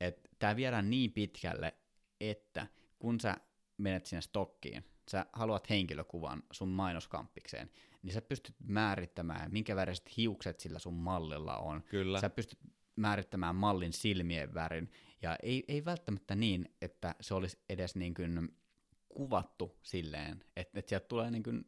että 0.00 0.28
tämä 0.38 0.56
viedään 0.56 0.90
niin 0.90 1.12
pitkälle, 1.12 1.74
että 2.20 2.66
kun 2.98 3.20
sä 3.20 3.36
menet 3.78 4.06
sinne 4.06 4.20
stokkiin, 4.20 4.84
sä 5.10 5.26
haluat 5.32 5.70
henkilökuvan 5.70 6.42
sun 6.52 6.68
mainoskampikseen, 6.68 7.70
niin 8.02 8.12
sä 8.12 8.22
pystyt 8.22 8.54
määrittämään, 8.66 9.52
minkä 9.52 9.76
väriset 9.76 10.16
hiukset 10.16 10.60
sillä 10.60 10.78
sun 10.78 10.94
mallilla 10.94 11.56
on. 11.56 11.82
Kyllä. 11.82 12.20
Sä 12.20 12.30
pystyt 12.30 12.58
määrittämään 12.96 13.56
mallin 13.56 13.92
silmien 13.92 14.54
värin, 14.54 14.90
ja 15.22 15.36
ei, 15.42 15.64
ei 15.68 15.84
välttämättä 15.84 16.34
niin, 16.34 16.74
että 16.82 17.14
se 17.20 17.34
olisi 17.34 17.58
edes 17.68 17.96
niin 17.96 18.14
kuin 18.14 18.56
kuvattu 19.08 19.78
silleen, 19.82 20.44
että, 20.56 20.78
että 20.78 20.88
sieltä 20.88 21.06
tulee 21.08 21.30
niin 21.30 21.42
kuin, 21.42 21.64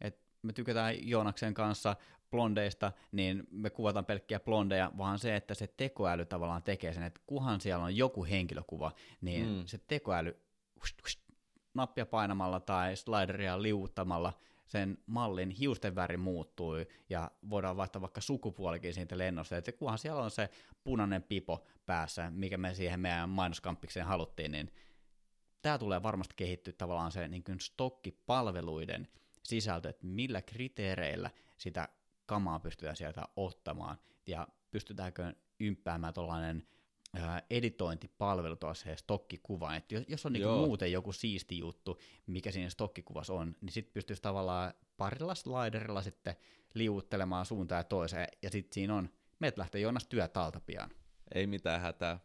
että 0.00 0.20
me 0.42 0.52
tykätään 0.52 1.08
Joonaksen 1.08 1.54
kanssa 1.54 1.96
blondeista, 2.30 2.92
niin 3.12 3.46
me 3.50 3.70
kuvataan 3.70 4.04
pelkkiä 4.04 4.40
blondeja, 4.40 4.92
vaan 4.98 5.18
se, 5.18 5.36
että 5.36 5.54
se 5.54 5.66
tekoäly 5.76 6.24
tavallaan 6.24 6.62
tekee 6.62 6.92
sen, 6.92 7.02
että 7.02 7.20
kuhan 7.26 7.60
siellä 7.60 7.84
on 7.84 7.96
joku 7.96 8.24
henkilökuva, 8.24 8.92
niin 9.20 9.48
mm. 9.48 9.62
se 9.66 9.78
tekoäly 9.78 10.40
nappia 11.74 12.06
painamalla 12.06 12.60
tai 12.60 12.96
slideria 12.96 13.62
liuuttamalla 13.62 14.32
sen 14.66 14.98
mallin 15.06 15.50
hiusten 15.50 15.94
väri 15.94 16.16
muuttuu 16.16 16.74
ja 17.08 17.30
voidaan 17.50 17.76
vaihtaa 17.76 18.02
vaikka 18.02 18.20
sukupuolikin 18.20 18.94
siitä 18.94 19.18
lennosta, 19.18 19.56
että 19.56 19.72
kunhan 19.72 19.98
siellä 19.98 20.22
on 20.22 20.30
se 20.30 20.48
punainen 20.84 21.22
pipo 21.22 21.64
päässä, 21.86 22.30
mikä 22.30 22.58
me 22.58 22.74
siihen 22.74 23.00
meidän 23.00 23.28
mainoskampikseen 23.28 24.06
haluttiin, 24.06 24.52
niin 24.52 24.72
tämä 25.62 25.78
tulee 25.78 26.02
varmasti 26.02 26.34
kehittyä 26.36 26.72
tavallaan 26.78 27.12
se 27.12 27.28
niin 27.28 27.44
kuin 27.44 27.60
stokkipalveluiden 27.60 29.08
sisältö, 29.42 29.88
että 29.88 30.06
millä 30.06 30.42
kriteereillä 30.42 31.30
sitä 31.58 31.88
kamaa 32.30 32.60
pystytään 32.60 32.96
sieltä 32.96 33.22
ottamaan, 33.36 33.98
ja 34.26 34.48
pystytäänkö 34.70 35.32
ympäämään 35.60 36.14
tuollainen 36.14 36.66
editointipalvelu 37.50 38.56
tuossa 38.56 38.84
se 38.84 38.96
stokkikuva, 38.96 39.74
että 39.74 39.94
jos 40.08 40.26
on 40.26 40.32
niinku 40.32 40.48
muuten 40.48 40.92
joku 40.92 41.12
siisti 41.12 41.58
juttu, 41.58 41.98
mikä 42.26 42.50
siinä 42.50 42.70
stokkikuvassa 42.70 43.32
on, 43.32 43.56
niin 43.60 43.72
sitten 43.72 43.92
pystyisi 43.92 44.22
tavallaan 44.22 44.74
parilla 44.96 45.34
sliderilla 45.34 46.02
sitten 46.02 46.36
liuuttelemaan 46.74 47.46
suuntaan 47.46 47.78
ja 47.78 47.84
toiseen, 47.84 48.28
ja 48.42 48.50
sitten 48.50 48.74
siinä 48.74 48.94
on, 48.94 49.10
meitä 49.38 49.60
lähtee 49.60 49.80
Joonas 49.80 50.06
työtalta 50.06 50.60
pian. 50.60 50.90
Ei 51.34 51.46
mitään 51.46 51.80
hätää. 51.80 52.20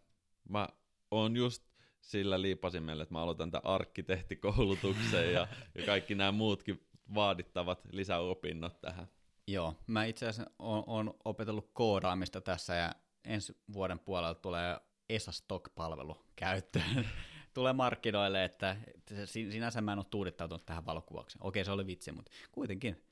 Mä 0.50 0.70
oon 1.12 1.36
just 1.38 1.64
sillä 2.02 2.42
liipasimella, 2.42 3.04
että 3.04 3.14
mä 3.14 3.22
aloitan 3.22 3.52
tämän 3.52 3.66
arkkitehtikoulutuksen 3.66 5.34
ja, 5.34 5.48
ja 5.76 5.86
kaikki 5.86 6.16
nämä 6.16 6.32
muutkin 6.32 6.88
vaadittavat 7.16 7.82
lisäopinnot 7.92 8.82
tähän. 8.82 9.08
Joo, 9.48 9.74
mä 9.88 10.06
itse 10.06 10.28
asiassa 10.28 10.52
oon, 10.60 10.84
oon 10.88 11.14
opetellut 11.26 11.70
koodaamista 11.74 12.42
tässä 12.42 12.76
ja 12.76 12.96
ensi 13.24 13.58
vuoden 13.74 14.00
puolella 14.00 14.36
tulee 14.36 14.78
ESA 15.10 15.32
Stock-palvelu 15.32 16.26
käyttöön. 16.36 17.08
tulee 17.54 17.74
markkinoille, 17.74 18.46
että 18.46 18.78
sinänsä 19.26 19.82
mä 19.82 19.92
en 19.94 20.00
ole 20.00 20.06
tuudittautunut 20.10 20.66
tähän 20.66 20.86
valokuvaukseen. 20.86 21.46
Okei, 21.46 21.66
se 21.66 21.72
oli 21.72 21.88
vitsi, 21.88 22.12
mutta 22.12 22.32
kuitenkin 22.52 23.04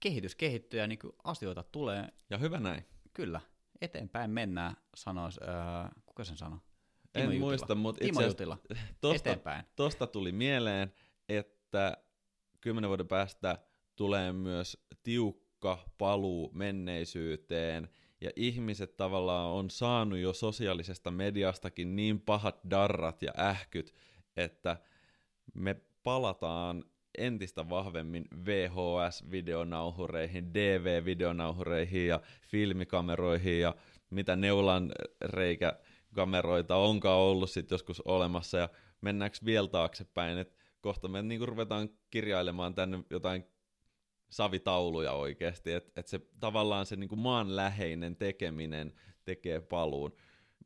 kehitys 0.00 0.34
kehittyy 0.34 0.80
ja 0.80 0.86
niin 0.86 0.98
asioita 1.24 1.62
tulee. 1.62 2.08
Ja 2.30 2.38
hyvä 2.38 2.60
näin. 2.60 2.84
Kyllä, 3.12 3.40
eteenpäin 3.80 4.30
mennään, 4.30 4.76
sanoisi, 4.96 5.40
äh, 5.48 5.90
kuka 6.06 6.24
sen 6.24 6.36
sanoi? 6.36 6.58
Timo 7.12 7.24
en 7.24 7.32
Jutila. 7.32 7.46
muista, 7.46 7.74
mutta 7.74 8.04
itse 8.04 8.24
asiassa 8.24 8.56
tosta, 9.00 9.30
eteenpäin. 9.30 9.64
tosta 9.76 10.06
tuli 10.06 10.32
mieleen, 10.32 10.92
että 11.28 11.96
kymmenen 12.60 12.88
vuoden 12.88 13.08
päästä 13.08 13.58
tulee 13.96 14.32
myös 14.32 14.86
tiukka 15.02 15.43
paluu 15.98 16.50
menneisyyteen– 16.54 17.88
ja 18.24 18.30
ihmiset 18.36 18.96
tavallaan 18.96 19.50
on 19.50 19.70
saanut 19.70 20.18
jo 20.18 20.32
sosiaalisesta 20.32 21.10
mediastakin 21.10 21.96
niin 21.96 22.20
pahat 22.20 22.60
darrat 22.70 23.22
ja 23.22 23.32
ähkyt, 23.38 23.94
että 24.36 24.76
me 25.54 25.76
palataan 26.02 26.84
entistä 27.18 27.68
vahvemmin 27.68 28.24
VHS-videonauhureihin, 28.44 30.54
DV-videonauhureihin 30.54 32.06
ja 32.06 32.20
filmikameroihin 32.48 33.60
ja 33.60 33.74
mitä 34.10 34.36
neulan 34.36 34.92
reikäkameroita 35.20 36.76
onkaan 36.76 37.20
ollut 37.20 37.50
sitten 37.50 37.74
joskus 37.74 38.00
olemassa. 38.00 38.58
Ja 38.58 38.68
mennäänkö 39.00 39.38
vielä 39.44 39.68
taaksepäin, 39.68 40.38
että 40.38 40.56
kohta 40.80 41.08
me 41.08 41.22
niin 41.22 41.48
ruvetaan 41.48 41.88
kirjailemaan 42.10 42.74
tänne 42.74 42.98
jotain 43.10 43.44
savitauluja 44.34 45.12
oikeasti, 45.12 45.72
että 45.72 46.00
et 46.00 46.06
se 46.06 46.20
tavallaan 46.40 46.86
se 46.86 46.96
niinku 46.96 47.16
maanläheinen 47.16 48.16
tekeminen 48.16 48.92
tekee 49.24 49.60
paluun. 49.60 50.16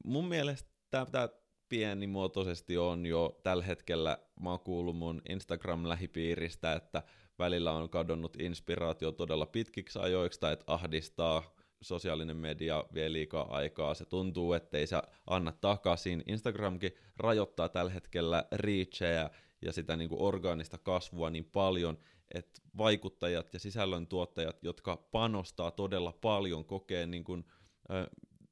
Mun 0.04 0.28
mielestä 0.28 0.70
tämä 0.90 1.28
pienimuotoisesti 1.68 2.78
on 2.78 3.07
jo 3.07 3.40
tällä 3.42 3.64
hetkellä, 3.64 4.18
mä 4.40 4.50
oon 4.50 4.61
kuullut 4.61 4.96
mun 4.96 5.22
Instagram-lähipiiristä, 5.28 6.72
että 6.76 7.02
välillä 7.38 7.72
on 7.72 7.90
kadonnut 7.90 8.37
inspiraatio 8.40 9.12
todella 9.12 9.46
pitkiksi 9.46 9.98
ajoiksi 9.98 10.40
tai 10.40 10.52
että 10.52 10.64
ahdistaa 10.66 11.54
sosiaalinen 11.81 12.37
media 12.37 12.85
vie 12.94 13.12
liikaa 13.12 13.57
aikaa, 13.57 13.94
se 13.94 14.04
tuntuu, 14.04 14.52
ettei 14.52 14.87
se 14.87 15.02
anna 15.26 15.52
takaisin. 15.52 16.22
Instagramkin 16.26 16.92
rajoittaa 17.16 17.68
tällä 17.68 17.90
hetkellä 17.90 18.44
reachejä 18.52 19.31
ja 19.62 19.72
sitä 19.72 19.96
niin 19.96 20.09
kuin 20.09 20.22
orgaanista 20.22 20.78
kasvua 20.78 21.31
niin 21.31 21.44
paljon, 21.44 21.98
että 22.35 22.61
vaikuttajat 22.77 23.55
ja 23.55 23.61
sisällöntuottajat, 23.61 24.64
jotka 24.64 24.97
panostaa 24.97 25.71
todella 25.71 26.12
paljon, 26.12 26.64
kokee 26.64 27.07
niin 27.07 27.25
kuin, 27.25 27.45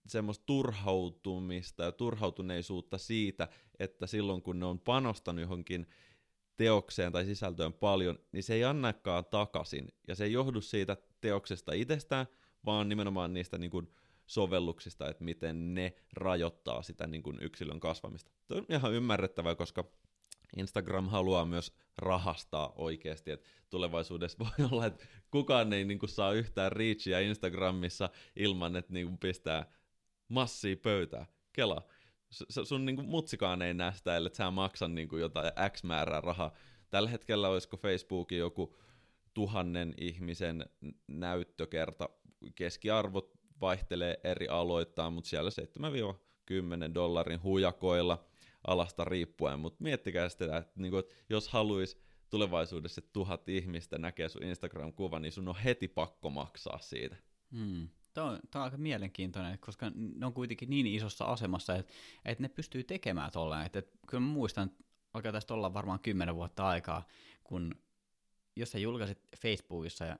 semmoista 0.06 0.46
turhautumista 0.46 1.84
ja 1.84 1.92
turhautuneisuutta 1.92 2.98
siitä, 2.98 3.48
että 3.78 4.06
silloin 4.06 4.42
kun 4.42 4.60
ne 4.60 4.66
on 4.66 4.80
panostanut 4.80 5.40
johonkin 5.40 5.86
teokseen 6.56 7.12
tai 7.12 7.24
sisältöön 7.24 7.72
paljon, 7.72 8.18
niin 8.32 8.42
se 8.42 8.54
ei 8.54 8.64
annakaan 8.64 9.24
takaisin. 9.24 9.88
Ja 10.08 10.14
se 10.14 10.24
ei 10.24 10.32
johdu 10.32 10.60
siitä 10.60 10.96
teoksesta 11.20 11.72
itsestään, 11.72 12.26
vaan 12.66 12.88
nimenomaan 12.88 13.34
niistä 13.34 13.58
niin 13.58 13.70
kuin 13.70 13.92
sovelluksista, 14.26 15.10
että 15.10 15.24
miten 15.24 15.74
ne 15.74 15.94
rajoittaa 16.12 16.82
sitä 16.82 17.06
niin 17.06 17.22
kuin 17.22 17.38
yksilön 17.40 17.80
kasvamista. 17.80 18.30
Tämä 18.46 18.58
on 18.58 18.66
ihan 18.68 18.92
ymmärrettävää, 18.92 19.54
koska 19.54 19.84
Instagram 20.56 21.08
haluaa 21.08 21.44
myös 21.44 21.72
rahastaa 21.98 22.72
oikeasti, 22.76 23.30
että 23.30 23.48
tulevaisuudessa 23.70 24.38
voi 24.38 24.66
olla, 24.70 24.86
että 24.86 25.04
kukaan 25.30 25.72
ei 25.72 25.84
niin 25.84 25.98
kuin, 25.98 26.10
saa 26.10 26.32
yhtään 26.32 26.72
reachia 26.72 27.20
Instagramissa 27.20 28.10
ilman, 28.36 28.76
että 28.76 28.92
niin 28.92 29.06
kuin, 29.06 29.18
pistää 29.18 29.72
massia 30.28 30.76
pöytää. 30.76 31.26
Kela, 31.52 31.82
sun 32.64 32.84
niin 32.84 32.96
kuin, 32.96 33.08
mutsikaan 33.08 33.62
ei 33.62 33.74
näe 33.74 33.92
sitä, 33.92 34.16
että 34.16 34.36
sä 34.36 34.50
maksan 34.50 34.94
niin 34.94 35.08
kuin, 35.08 35.20
jotain 35.20 35.52
X 35.72 35.82
määrää 35.82 36.20
rahaa. 36.20 36.54
Tällä 36.90 37.10
hetkellä 37.10 37.48
olisiko 37.48 37.76
Facebookin 37.76 38.38
joku 38.38 38.76
tuhannen 39.34 39.94
ihmisen 39.98 40.64
näyttökerta. 41.06 42.08
Keskiarvot 42.54 43.32
vaihtelee 43.60 44.20
eri 44.24 44.48
aloittain, 44.48 45.12
mutta 45.12 45.30
siellä 45.30 45.50
7-10 46.90 46.94
dollarin 46.94 47.42
hujakoilla 47.42 48.24
alasta 48.66 49.04
riippuen. 49.04 49.60
Mutta 49.60 49.84
miettikää 49.84 50.28
sitä, 50.28 50.56
että, 50.56 50.72
niin 50.76 50.90
kuin, 50.90 51.00
että 51.00 51.14
jos 51.28 51.48
haluaisi 51.48 52.00
tulevaisuudessa, 52.30 52.98
että 52.98 53.12
tuhat 53.12 53.48
ihmistä 53.48 53.98
näkee 53.98 54.28
sun 54.28 54.42
Instagram-kuvan, 54.42 55.22
niin 55.22 55.32
sun 55.32 55.48
on 55.48 55.56
heti 55.64 55.88
pakko 55.88 56.30
maksaa 56.30 56.78
siitä. 56.78 57.16
Hmm. 57.52 57.88
Tämä 58.14 58.30
on, 58.30 58.38
tämä 58.50 58.62
on 58.62 58.64
aika 58.64 58.76
mielenkiintoinen, 58.76 59.58
koska 59.58 59.92
ne 59.94 60.26
on 60.26 60.32
kuitenkin 60.32 60.70
niin 60.70 60.86
isossa 60.86 61.24
asemassa, 61.24 61.74
että, 61.74 61.92
että 62.24 62.42
ne 62.42 62.48
pystyy 62.48 62.84
tekemään 62.84 63.30
tolleen. 63.30 63.66
Että, 63.66 63.78
että 63.78 63.98
kyllä 64.06 64.20
mä 64.20 64.32
muistan, 64.32 64.70
alkaa 65.14 65.32
tästä 65.32 65.54
olla 65.54 65.74
varmaan 65.74 66.00
kymmenen 66.00 66.34
vuotta 66.34 66.68
aikaa, 66.68 67.06
kun 67.44 67.74
jos 68.56 68.70
sä 68.70 68.78
julkaisit 68.78 69.18
Facebookissa 69.38 70.04
ja 70.04 70.18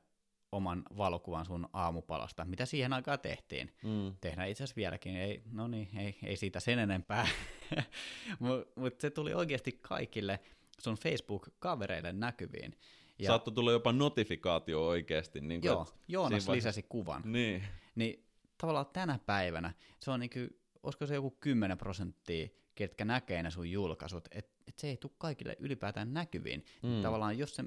oman 0.57 0.83
valokuvan 0.97 1.47
sun 1.47 1.69
aamupalasta, 1.73 2.45
mitä 2.45 2.66
siihen 2.66 2.92
aikaan 2.92 3.21
tehtiin. 3.21 3.75
Mm. 3.83 4.16
Tehdään 4.21 4.49
itse 4.49 4.64
asiassa 4.64 4.77
vieläkin, 4.77 5.16
ei, 5.16 5.42
no 5.53 5.69
niin, 5.69 5.88
ei, 5.99 6.19
ei 6.23 6.37
siitä 6.37 6.61
sen 6.61 6.79
enempää, 6.79 7.29
mutta 8.38 8.81
mut 8.81 9.01
se 9.01 9.11
tuli 9.11 9.35
oikeasti 9.35 9.73
kaikille 9.83 10.40
sun 10.79 10.97
Facebook-kavereille 10.97 12.12
näkyviin. 12.12 12.79
Ja... 13.19 13.27
Saattoi 13.27 13.55
tulla 13.55 13.73
jopa 13.73 13.92
notifikaatio 13.92 14.87
oikeasti. 14.87 15.40
Niin 15.40 15.61
kuin, 15.61 15.69
Joo, 15.69 15.87
Joonas 16.09 16.49
lisäsi 16.49 16.83
kuvan. 16.88 17.23
Niin. 17.25 17.62
Niin 17.95 18.27
tavallaan 18.59 18.87
tänä 18.92 19.19
päivänä 19.27 19.73
se 20.01 20.11
on 20.11 20.21
niin 20.21 20.31
kuin, 20.31 20.51
olisiko 20.83 21.07
se 21.07 21.14
joku 21.14 21.31
10 21.31 21.79
prosenttia, 21.79 22.49
ketkä 22.75 23.05
näkee 23.05 23.42
ne 23.42 23.51
sun 23.51 23.71
julkaisut, 23.71 24.29
että 24.31 24.57
et 24.69 24.79
se 24.79 24.88
ei 24.88 24.97
tule 24.97 25.12
kaikille 25.19 25.57
ylipäätään 25.59 26.14
näkyviin. 26.14 26.64
Mm. 26.83 27.03
Tavallaan 27.03 27.38
jos 27.38 27.57
se 27.57 27.64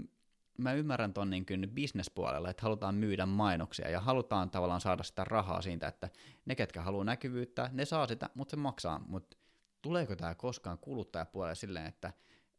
mä 0.60 0.74
ymmärrän 0.74 1.14
ton 1.14 1.30
niin 1.30 1.46
kuin 1.46 1.70
bisnespuolella, 1.74 2.50
että 2.50 2.64
halutaan 2.64 2.96
myydä 2.96 3.26
mainoksia 3.26 3.90
ja 3.90 4.00
halutaan 4.00 4.50
tavallaan 4.50 4.82
saada 4.82 5.04
sitä 5.04 5.24
rahaa 5.24 5.62
siitä, 5.62 5.88
että 5.88 6.10
ne, 6.46 6.56
ketkä 6.56 6.82
haluaa 6.82 7.04
näkyvyyttä, 7.04 7.70
ne 7.74 7.86
saa 7.86 8.08
sitä, 8.08 8.30
mutta 8.34 8.52
se 8.52 8.58
maksaa. 8.58 9.00
Mutta 9.08 9.38
tuleeko 9.82 10.16
tämä 10.16 10.36
koskaan 10.36 10.78
kuluttajapuolelle 10.78 11.56
silleen, 11.56 11.86
että 11.86 12.14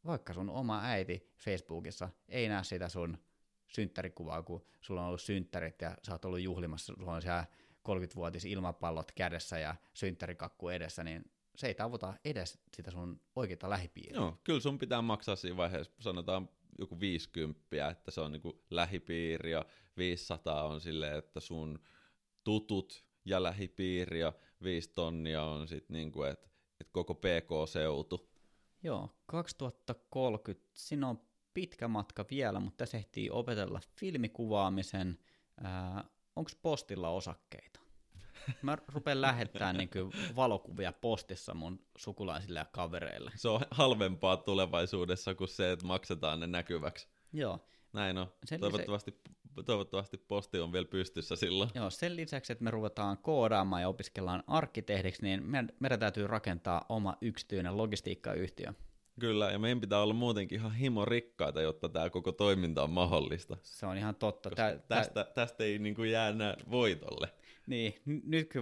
vaikka 0.06 0.34
sun 0.34 0.50
oma 0.50 0.80
äiti 0.82 1.32
Facebookissa 1.36 2.08
ei 2.28 2.48
näe 2.48 2.64
sitä 2.64 2.88
sun 2.88 3.18
synttärikuvaa, 3.66 4.42
kun 4.42 4.64
sulla 4.80 5.00
on 5.00 5.06
ollut 5.06 5.20
synttärit 5.20 5.82
ja 5.82 5.96
sä 6.02 6.12
oot 6.12 6.24
ollut 6.24 6.40
juhlimassa, 6.40 6.94
sulla 6.98 7.14
on 7.14 7.22
siellä 7.22 7.46
30-vuotis 7.88 8.44
ilmapallot 8.44 9.12
kädessä 9.12 9.58
ja 9.58 9.74
synttärikakku 9.94 10.68
edessä, 10.68 11.04
niin 11.04 11.24
se 11.56 11.66
ei 11.66 11.74
tavoita 11.74 12.14
edes 12.24 12.58
sitä 12.76 12.90
sun 12.90 13.20
oikeita 13.36 13.70
lähipiiriä. 13.70 14.20
Joo, 14.20 14.38
kyllä 14.44 14.60
sun 14.60 14.78
pitää 14.78 15.02
maksaa 15.02 15.36
siinä 15.36 15.56
vaiheessa, 15.56 15.92
sanotaan 16.00 16.48
joku 16.78 17.00
50, 17.00 17.88
että 17.90 18.10
se 18.10 18.20
on 18.20 18.32
niin 18.32 18.42
lähipiiri 18.70 19.50
ja 19.50 19.64
500 19.96 20.64
on 20.64 20.80
silleen, 20.80 21.18
että 21.18 21.40
sun 21.40 21.78
tutut 22.44 23.04
ja 23.24 23.42
lähipiiri 23.42 24.20
ja 24.20 24.32
5 24.62 24.90
tonnia 24.94 25.42
on 25.42 25.68
sitten 25.68 25.94
niin 25.94 26.12
kuin, 26.12 26.30
että, 26.30 26.48
että 26.80 26.92
koko 26.92 27.14
PK-seutu. 27.14 28.30
Joo, 28.82 29.16
2030, 29.26 30.70
siinä 30.74 31.08
on 31.08 31.20
pitkä 31.54 31.88
matka 31.88 32.24
vielä, 32.30 32.60
mutta 32.60 32.76
tässä 32.76 32.98
ehtii 32.98 33.30
opetella 33.30 33.80
filmikuvaamisen. 34.00 35.18
Onko 36.36 36.50
postilla 36.62 37.08
osakkeita? 37.08 37.80
Mä 38.62 38.78
rupean 38.88 39.20
lähettämään 39.20 39.76
niin 39.76 39.90
valokuvia 40.36 40.92
postissa 40.92 41.54
mun 41.54 41.80
sukulaisille 41.98 42.58
ja 42.58 42.64
kavereille. 42.64 43.30
Se 43.36 43.48
on 43.48 43.60
halvempaa 43.70 44.36
tulevaisuudessa 44.36 45.34
kuin 45.34 45.48
se, 45.48 45.72
että 45.72 45.86
maksetaan 45.86 46.40
ne 46.40 46.46
näkyväksi. 46.46 47.08
Joo. 47.32 47.66
Näin 47.92 48.18
on. 48.18 48.32
Sen 48.44 48.60
toivottavasti, 48.60 49.10
lisä... 49.10 49.62
toivottavasti 49.66 50.16
posti 50.16 50.58
on 50.58 50.72
vielä 50.72 50.86
pystyssä 50.86 51.36
silloin. 51.36 51.70
Joo, 51.74 51.90
sen 51.90 52.16
lisäksi, 52.16 52.52
että 52.52 52.64
me 52.64 52.70
ruvetaan 52.70 53.18
koodaamaan 53.18 53.82
ja 53.82 53.88
opiskellaan 53.88 54.44
arkkitehdiksi, 54.46 55.22
niin 55.22 55.42
meidän, 55.42 55.68
meidän 55.80 56.00
täytyy 56.00 56.26
rakentaa 56.26 56.86
oma 56.88 57.16
yksityinen 57.20 57.76
logistiikkayhtiö. 57.76 58.72
Kyllä, 59.20 59.50
ja 59.50 59.58
meidän 59.58 59.80
pitää 59.80 60.02
olla 60.02 60.14
muutenkin 60.14 60.58
ihan 60.58 60.74
himo 60.74 61.04
rikkaita, 61.04 61.60
jotta 61.60 61.88
tämä 61.88 62.10
koko 62.10 62.32
toiminta 62.32 62.82
on 62.82 62.90
mahdollista. 62.90 63.56
Se 63.62 63.86
on 63.86 63.96
ihan 63.96 64.14
totta. 64.14 64.50
Tää, 64.50 64.78
tästä, 64.78 65.24
tästä 65.34 65.64
ei 65.64 65.78
niin 65.78 65.94
kuin 65.94 66.10
jää 66.10 66.34
voitolle. 66.70 67.28
Niin, 67.70 67.94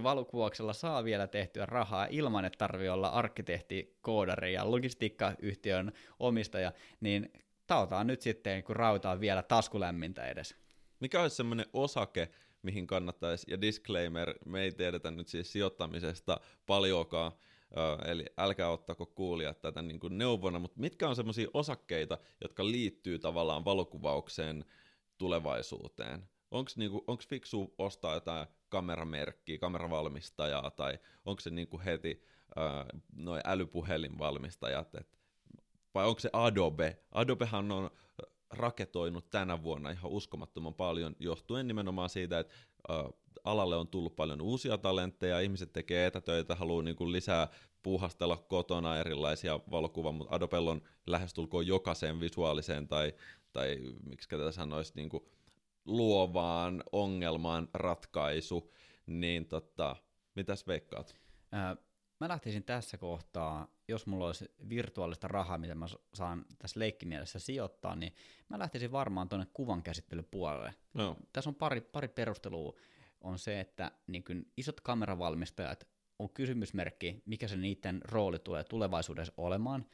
valokuvauksella 0.03 0.73
saa 0.73 1.03
vielä 1.03 1.27
tehtyä 1.27 1.65
rahaa 1.65 2.07
ilman, 2.09 2.45
että 2.45 2.57
tarvii 2.57 2.89
olla 2.89 3.07
arkkitehti, 3.07 3.97
koodari 4.01 4.53
ja 4.53 4.71
logistiikkayhtiön 4.71 5.91
omistaja, 6.19 6.71
niin 7.01 7.33
tautaan 7.67 8.07
nyt 8.07 8.21
sitten, 8.21 8.63
kun 8.63 8.75
rautaa 8.75 9.19
vielä 9.19 9.43
taskulämmintä 9.43 10.27
edes. 10.27 10.55
Mikä 10.99 11.21
olisi 11.21 11.35
semmoinen 11.35 11.65
osake, 11.73 12.29
mihin 12.61 12.87
kannattaisi, 12.87 13.51
ja 13.51 13.61
disclaimer, 13.61 14.33
me 14.45 14.61
ei 14.61 14.71
tiedetä 14.71 15.11
nyt 15.11 15.27
siis 15.27 15.51
sijoittamisesta 15.51 16.39
paljonkaan, 16.65 17.31
eli 18.05 18.25
älkää 18.37 18.69
ottako 18.69 19.05
kuulijat 19.05 19.61
tätä 19.61 19.81
niin 19.81 19.99
kuin 19.99 20.17
neuvona, 20.17 20.59
mutta 20.59 20.79
mitkä 20.79 21.09
on 21.09 21.15
semmoisia 21.15 21.47
osakkeita, 21.53 22.17
jotka 22.41 22.65
liittyy 22.65 23.19
tavallaan 23.19 23.65
valokuvaukseen 23.65 24.65
tulevaisuuteen? 25.17 26.29
Onko 26.51 26.71
niinku, 26.75 27.05
fiksu 27.29 27.73
ostaa 27.77 28.13
jotain 28.13 28.47
kameramerkkiä, 28.69 29.57
kameravalmistajaa, 29.57 30.71
tai 30.71 30.99
onko 31.25 31.41
se 31.41 31.49
niinku 31.49 31.81
heti 31.85 32.23
äh, 32.57 32.85
noin 33.15 33.41
älypuhelinvalmistajat, 33.45 34.95
et, 34.95 35.19
vai 35.95 36.07
onko 36.07 36.19
se 36.19 36.29
Adobe? 36.33 36.99
Adobehan 37.11 37.71
on 37.71 37.89
raketoinut 38.49 39.29
tänä 39.29 39.63
vuonna 39.63 39.89
ihan 39.89 40.11
uskomattoman 40.11 40.73
paljon, 40.73 41.15
johtuen 41.19 41.67
nimenomaan 41.67 42.09
siitä, 42.09 42.39
että 42.39 42.53
alalle 43.43 43.75
on 43.75 43.87
tullut 43.87 44.15
paljon 44.15 44.41
uusia 44.41 44.77
talentteja, 44.77 45.39
ihmiset 45.39 45.73
tekee 45.73 46.05
etätöitä, 46.05 46.55
haluaa 46.55 46.83
niinku 46.83 47.11
lisää 47.11 47.47
puuhastella 47.83 48.37
kotona 48.37 48.97
erilaisia 48.97 49.59
valokuva, 49.71 50.11
mutta 50.11 50.35
Adobella 50.35 50.71
on 50.71 50.81
lähestulkoon 51.07 51.67
jokaiseen 51.67 52.19
visuaaliseen 52.19 52.87
tai, 52.87 53.13
tai 53.53 53.77
miksi 54.05 54.29
tätä 54.29 54.51
sanoisi, 54.51 54.93
niinku, 54.95 55.29
luovaan 55.89 56.83
ongelmaan 56.91 57.69
ratkaisu, 57.73 58.73
niin 59.07 59.45
tota, 59.45 59.95
mitäs 60.35 60.67
veikkaat? 60.67 61.15
Ää, 61.51 61.75
mä 62.19 62.27
lähtisin 62.27 62.63
tässä 62.63 62.97
kohtaa, 62.97 63.67
jos 63.87 64.05
mulla 64.05 64.25
olisi 64.25 64.51
virtuaalista 64.69 65.27
rahaa, 65.27 65.57
mitä 65.57 65.75
mä 65.75 65.85
saan 66.13 66.45
tässä 66.59 66.79
leikkimielessä 66.79 67.39
sijoittaa, 67.39 67.95
niin 67.95 68.13
mä 68.49 68.59
lähtisin 68.59 68.91
varmaan 68.91 69.29
tuonne 69.29 69.47
kuvan 69.53 69.83
käsittelypuolelle. 69.83 70.75
No. 70.93 71.17
Tässä 71.33 71.49
on 71.49 71.55
pari, 71.55 71.81
pari 71.81 72.07
perustelua. 72.07 72.73
On 73.21 73.39
se, 73.39 73.59
että 73.59 73.91
niin 74.07 74.23
kun 74.23 74.45
isot 74.57 74.81
kameravalmistajat 74.81 75.87
on 76.19 76.29
kysymysmerkki, 76.29 77.23
mikä 77.25 77.47
se 77.47 77.57
niiden 77.57 78.01
rooli 78.05 78.39
tulee 78.39 78.63
tulevaisuudessa 78.63 79.33
olemaan. 79.37 79.85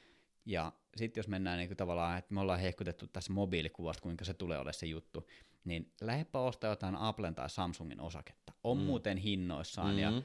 Ja 0.45 0.73
sitten 0.95 1.19
jos 1.21 1.27
mennään 1.27 1.57
niin 1.57 1.77
tavallaan, 1.77 2.17
että 2.17 2.33
me 2.33 2.41
ollaan 2.41 2.59
hehkutettu 2.59 3.07
tässä 3.07 3.33
mobiilikuvasta, 3.33 4.01
kuinka 4.01 4.25
se 4.25 4.33
tulee 4.33 4.57
olemaan 4.57 4.73
se 4.73 4.85
juttu, 4.85 5.27
niin 5.65 5.93
lähdepä 6.01 6.39
ostaa 6.39 6.69
jotain 6.69 6.95
Applen 6.95 7.35
tai 7.35 7.49
Samsungin 7.49 8.01
osaketta. 8.01 8.53
On 8.63 8.77
mm. 8.77 8.83
muuten 8.83 9.17
hinnoissaan. 9.17 9.87
Mm-hmm. 9.95 10.01
Ja, 10.01 10.21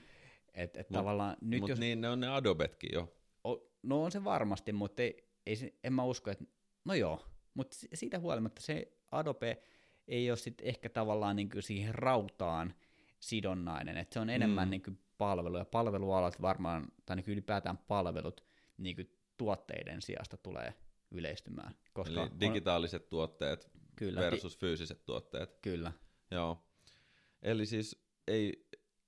et, 0.55 0.77
et 0.77 0.91
mut, 0.91 0.99
tavallaan 0.99 1.37
nyt 1.41 1.61
mut 1.61 1.69
jos... 1.69 1.79
niin 1.79 2.01
ne 2.01 2.09
on 2.09 2.21
ne 2.21 2.29
Adobetkin 2.29 2.91
jo. 2.93 3.17
O, 3.45 3.71
no 3.83 4.05
on 4.05 4.13
se 4.13 4.25
varmasti, 4.25 4.73
mutta 4.73 5.03
ei, 5.03 5.29
ei, 5.47 5.79
en 5.85 5.93
mä 5.93 6.05
usko, 6.05 6.31
että... 6.31 6.45
No 6.85 6.95
joo, 6.95 7.25
mutta 7.55 7.77
siitä 7.95 8.19
huolimatta 8.19 8.63
se 8.63 8.93
Adobe 9.11 9.63
ei 10.09 10.31
ole 10.31 10.37
sitten 10.37 10.67
ehkä 10.67 10.89
tavallaan 10.89 11.37
niin 11.37 11.51
kuin 11.51 11.63
siihen 11.63 11.95
rautaan 11.95 12.75
sidonnainen, 13.21 13.97
että 13.97 14.15
se 14.15 14.21
on 14.21 14.31
enemmän 14.31 14.69
mm. 14.69 14.71
niin 14.71 14.83
kuin 14.83 14.99
palvelu, 15.19 15.57
ja 15.57 15.65
palvelualat 15.65 16.43
varmaan, 16.43 16.87
tai 17.07 17.17
niin 17.17 17.25
ylipäätään 17.29 17.79
palvelut 17.79 18.45
niin 18.77 18.97
kuin 18.97 19.17
tuotteiden 19.37 20.03
sijasta 20.03 20.37
tulee 20.37 20.75
yleistymään. 21.11 21.75
Koska 21.93 22.23
Eli 22.23 22.31
digitaaliset 22.41 23.03
on... 23.03 23.09
tuotteet 23.09 23.71
Kyllä. 24.01 24.21
versus 24.21 24.59
fyysiset 24.59 25.05
tuotteet. 25.05 25.59
Kyllä. 25.63 25.93
Joo. 26.31 26.65
Eli 27.43 27.67
siis 27.67 28.05
ei, 28.29 28.67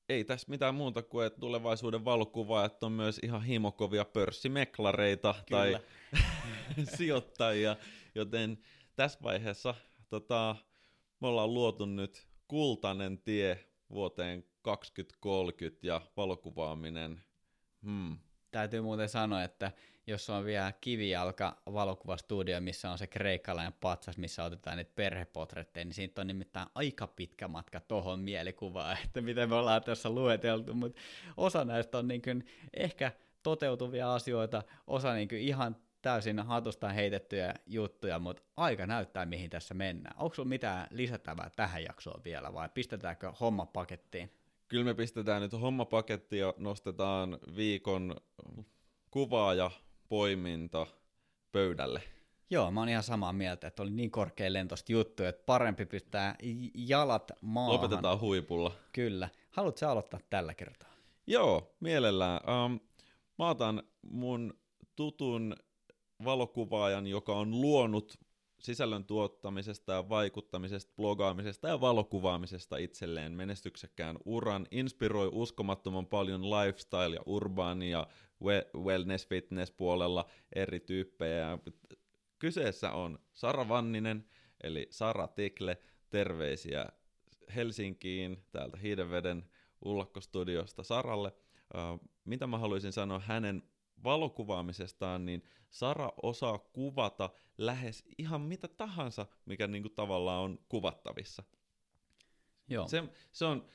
ei 0.08 0.24
tässä 0.24 0.46
mitään 0.50 0.74
muuta 0.74 1.02
kuin, 1.02 1.26
että 1.26 1.40
tulevaisuuden 1.40 2.04
valokuvaajat 2.04 2.82
on 2.82 2.92
myös 2.92 3.18
ihan 3.22 3.42
himokovia 3.42 4.04
pörssimeklareita 4.04 5.34
Kyllä. 5.46 5.60
tai 5.60 5.80
sijoittajia, 6.96 7.76
joten 8.14 8.58
tässä 8.96 9.18
vaiheessa 9.22 9.74
tota, 10.08 10.56
me 11.20 11.28
ollaan 11.28 11.54
luotu 11.54 11.86
nyt 11.86 12.26
kultainen 12.48 13.18
tie 13.18 13.68
vuoteen 13.90 14.44
2030 14.62 15.86
ja 15.86 16.00
valokuvaaminen. 16.16 17.22
Hmm. 17.82 18.16
Täytyy 18.50 18.80
muuten 18.80 19.08
sanoa, 19.08 19.42
että 19.42 19.72
jossa 20.06 20.36
on 20.36 20.44
vielä 20.44 20.72
kivijalka 20.80 21.56
valokuvastudio, 21.72 22.60
missä 22.60 22.90
on 22.90 22.98
se 22.98 23.06
kreikkalainen 23.06 23.72
patsas, 23.80 24.18
missä 24.18 24.44
otetaan 24.44 24.76
niitä 24.76 24.92
perhepotretteja, 24.94 25.84
niin 25.84 25.94
siitä 25.94 26.20
on 26.20 26.26
nimittäin 26.26 26.68
aika 26.74 27.06
pitkä 27.06 27.48
matka 27.48 27.80
tohon 27.80 28.20
mielikuvaan, 28.20 28.96
että 29.04 29.20
miten 29.20 29.48
me 29.48 29.54
ollaan 29.54 29.82
tässä 29.82 30.10
lueteltu, 30.10 30.74
mutta 30.74 31.00
osa 31.36 31.64
näistä 31.64 31.98
on 31.98 32.08
niin 32.08 32.22
kuin 32.22 32.46
ehkä 32.74 33.12
toteutuvia 33.42 34.14
asioita, 34.14 34.62
osa 34.86 35.14
niin 35.14 35.28
kuin 35.28 35.40
ihan 35.40 35.76
täysin 36.02 36.38
hatusta 36.38 36.88
heitettyjä 36.88 37.54
juttuja, 37.66 38.18
mutta 38.18 38.42
aika 38.56 38.86
näyttää, 38.86 39.26
mihin 39.26 39.50
tässä 39.50 39.74
mennään. 39.74 40.16
Onko 40.18 40.34
sulla 40.34 40.48
mitään 40.48 40.86
lisättävää 40.90 41.50
tähän 41.56 41.84
jaksoon 41.84 42.24
vielä, 42.24 42.54
vai 42.54 42.68
pistetäänkö 42.74 43.32
homma 43.40 43.66
pakettiin? 43.66 44.30
Kyllä 44.68 44.84
me 44.84 44.94
pistetään 44.94 45.42
nyt 45.42 45.52
homma 45.52 45.84
pakettiin 45.84 46.40
ja 46.40 46.54
nostetaan 46.56 47.38
viikon 47.56 48.16
kuvaaja 49.10 49.70
poiminta 50.12 50.86
pöydälle. 51.52 52.02
Joo, 52.50 52.70
mä 52.70 52.80
oon 52.80 52.88
ihan 52.88 53.02
samaa 53.02 53.32
mieltä, 53.32 53.66
että 53.66 53.82
oli 53.82 53.90
niin 53.90 54.10
korkea 54.10 54.52
lentosta 54.52 54.92
juttu, 54.92 55.22
että 55.22 55.42
parempi 55.46 55.86
pistää 55.86 56.36
jalat 56.74 57.32
maahan. 57.40 57.72
Lopetetaan 57.72 58.20
huipulla. 58.20 58.72
Kyllä. 58.92 59.28
Haluatko 59.50 59.86
aloittaa 59.86 60.20
tällä 60.30 60.54
kertaa? 60.54 60.92
Joo, 61.26 61.76
mielellään. 61.80 62.40
Um, 62.64 62.80
mä 63.38 63.48
otan 63.48 63.82
mun 64.02 64.54
tutun 64.96 65.56
valokuvaajan, 66.24 67.06
joka 67.06 67.34
on 67.34 67.60
luonut 67.60 68.18
sisällön 68.58 69.04
tuottamisesta 69.04 69.92
ja 69.92 70.08
vaikuttamisesta, 70.08 70.92
blogaamisesta 70.96 71.68
ja 71.68 71.80
valokuvaamisesta 71.80 72.76
itselleen 72.76 73.32
menestyksekkään 73.32 74.16
uran, 74.24 74.66
inspiroi 74.70 75.28
uskomattoman 75.32 76.06
paljon 76.06 76.42
lifestyle- 76.42 77.14
ja 77.14 77.22
urbaani- 77.26 77.90
ja 77.90 78.06
wellness 78.84 79.28
fitness 79.28 79.70
puolella 79.70 80.26
eri 80.54 80.80
tyyppejä. 80.80 81.58
Kyseessä 82.38 82.92
on 82.92 83.18
Sara 83.32 83.68
Vanninen, 83.68 84.28
eli 84.62 84.86
Sara 84.90 85.28
Tikle, 85.28 85.78
terveisiä 86.10 86.86
Helsinkiin, 87.54 88.44
täältä 88.52 88.76
Hiidenveden 88.76 89.44
Ullakkostudiosta 89.84 90.82
Saralle. 90.82 91.32
Uh, 91.74 92.10
mitä 92.24 92.46
mä 92.46 92.58
haluaisin 92.58 92.92
sanoa 92.92 93.18
hänen 93.18 93.62
valokuvaamisestaan, 94.04 95.26
niin 95.26 95.42
Sara 95.70 96.12
osaa 96.22 96.58
kuvata 96.58 97.30
lähes 97.58 98.04
ihan 98.18 98.40
mitä 98.40 98.68
tahansa, 98.68 99.26
mikä 99.46 99.66
niinku 99.66 99.88
tavallaan 99.88 100.42
on 100.42 100.58
kuvattavissa. 100.68 101.42
Joo. 102.68 102.88
Se, 102.88 103.02
se 103.32 103.44
on 103.44 103.66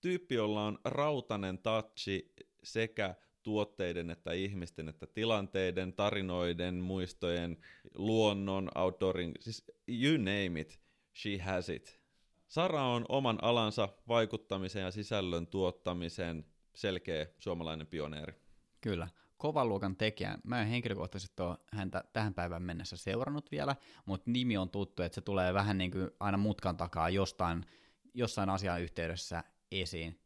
tyyppi, 0.00 0.34
jolla 0.34 0.64
on 0.66 0.78
rautanen 0.84 1.58
touchi 1.58 2.32
sekä 2.62 3.14
tuotteiden 3.46 4.10
että 4.10 4.32
ihmisten 4.32 4.88
että 4.88 5.06
tilanteiden, 5.06 5.92
tarinoiden, 5.92 6.74
muistojen, 6.74 7.58
luonnon, 7.94 8.68
outdoorin, 8.74 9.32
siis 9.40 9.64
you 9.88 10.16
name 10.16 10.60
it, 10.60 10.80
she 11.22 11.38
has 11.38 11.68
it. 11.68 12.00
Sara 12.48 12.82
on 12.82 13.04
oman 13.08 13.38
alansa 13.42 13.88
vaikuttamisen 14.08 14.82
ja 14.82 14.90
sisällön 14.90 15.46
tuottamisen 15.46 16.44
selkeä 16.74 17.26
suomalainen 17.38 17.86
pioneeri. 17.86 18.34
Kyllä 18.80 19.08
kovan 19.36 19.68
luokan 19.68 19.96
tekijä. 19.96 20.38
Mä 20.44 20.62
en 20.62 20.68
henkilökohtaisesti 20.68 21.42
ole 21.42 21.58
häntä 21.72 22.04
tähän 22.12 22.34
päivään 22.34 22.62
mennessä 22.62 22.96
seurannut 22.96 23.50
vielä, 23.50 23.76
mutta 24.06 24.30
nimi 24.30 24.56
on 24.56 24.70
tuttu, 24.70 25.02
että 25.02 25.14
se 25.14 25.20
tulee 25.20 25.54
vähän 25.54 25.78
niin 25.78 25.90
kuin 25.90 26.10
aina 26.20 26.38
mutkan 26.38 26.76
takaa 26.76 27.10
jostain, 27.10 27.66
jossain 28.14 28.50
asian 28.50 28.82
yhteydessä 28.82 29.44
esiin. 29.70 30.20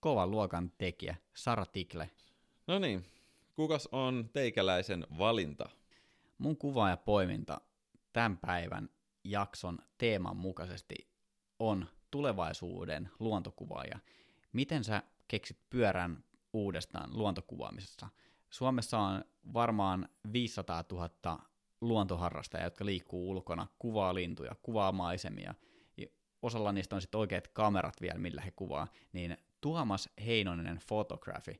Kovan 0.00 0.30
luokan 0.30 0.72
tekijä, 0.78 1.16
Sara 1.34 1.66
Tikle. 1.66 2.10
No 2.66 2.78
niin, 2.78 3.04
kukas 3.56 3.88
on 3.92 4.30
teikäläisen 4.32 5.06
valinta? 5.18 5.68
Mun 6.38 6.56
kuva 6.56 6.90
ja 6.90 6.96
poiminta 6.96 7.60
tämän 8.12 8.38
päivän 8.38 8.88
jakson 9.24 9.78
teeman 9.98 10.36
mukaisesti 10.36 10.94
on 11.58 11.86
tulevaisuuden 12.10 13.10
luontokuvaaja. 13.18 13.98
Miten 14.52 14.84
sä 14.84 15.02
keksit 15.28 15.58
pyörän 15.70 16.24
uudestaan 16.52 17.18
luontokuvaamisessa? 17.18 18.08
Suomessa 18.50 18.98
on 18.98 19.24
varmaan 19.54 20.08
500 20.32 20.84
000 20.92 21.38
luontoharrastajaa, 21.80 22.66
jotka 22.66 22.84
liikkuu 22.84 23.30
ulkona, 23.30 23.66
kuvaa 23.78 24.14
lintuja, 24.14 24.56
kuvaa 24.62 24.92
maisemia. 24.92 25.54
Osalla 26.42 26.72
niistä 26.72 26.94
on 26.94 27.00
sitten 27.00 27.20
oikeat 27.20 27.48
kamerat 27.48 28.00
vielä, 28.00 28.18
millä 28.18 28.42
he 28.42 28.50
kuvaa. 28.50 28.86
Niin 29.12 29.36
Tuomas 29.60 30.08
Heinonen 30.26 30.80
Photography 30.88 31.54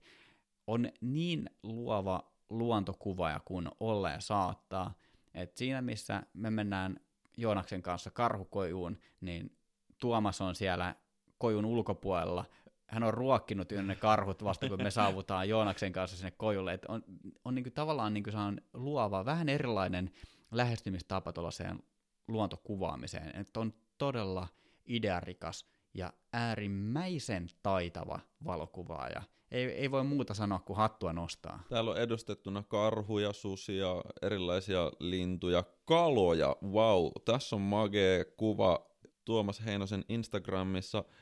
on 0.66 0.88
niin 1.00 1.50
luova 1.62 2.33
luontokuvaaja 2.50 3.40
kuin 3.44 3.68
olla 3.81 4.11
ja 4.11 4.20
saattaa. 4.20 4.94
Et 5.35 5.57
siinä 5.57 5.83
missä 5.83 6.22
me 6.35 6.50
mennään 6.50 7.00
Joonaksen 7.37 7.83
kanssa 7.83 8.11
karhukojuun, 8.11 8.98
niin 9.20 9.57
Tuomas 10.00 10.40
on 10.40 10.55
siellä 10.55 10.94
kojun 11.38 11.64
ulkopuolella 11.64 12.44
hän 12.87 13.03
on 13.03 13.14
ruokkinut 13.14 13.72
jo 13.72 13.83
ne 13.83 13.96
karhut 13.96 14.44
vasta, 14.44 14.68
kun 14.68 14.83
me 14.83 14.90
saavutaan 15.00 15.48
Joonaksen 15.48 15.92
kanssa 15.92 16.16
sinne 16.16 16.31
kojulle. 16.31 16.72
Et 16.72 16.85
on 16.85 17.05
on 17.44 17.55
niin 17.55 17.62
kuin, 17.62 17.72
tavallaan 17.72 18.14
niin 18.14 18.24
kuin 18.24 18.37
on 18.37 18.61
luova, 18.72 19.24
vähän 19.24 19.48
erilainen 19.48 20.11
lähestymistapa 20.50 21.33
tuollaiseen 21.33 21.83
luontokuvaamiseen. 22.29 23.40
Et 23.40 23.57
on 23.57 23.72
todella 23.98 24.48
idearikas 24.87 25.66
ja 25.94 26.12
äärimmäisen 26.33 27.48
taitava 27.62 28.20
valokuvaaja. 28.44 29.22
Ei, 29.50 29.64
ei 29.64 29.90
voi 29.90 30.04
muuta 30.04 30.35
sanoa 30.35 30.59
kuin 30.59 30.76
hattua 30.76 31.12
nostaa. 31.12 31.62
Täällä 31.68 31.90
on 31.90 31.98
edustettuna 31.98 32.62
karhuja, 32.62 33.33
susia, 33.33 33.88
erilaisia 34.22 34.92
lintuja, 35.00 35.64
kaloja. 35.85 36.57
Wow, 36.62 37.07
tässä 37.24 37.57
on 37.57 37.62
magee 37.62 38.24
kuva 38.24 38.90
Tuomas 39.24 39.64
Heinosen 39.64 40.04
Instagramissa– 40.09 41.04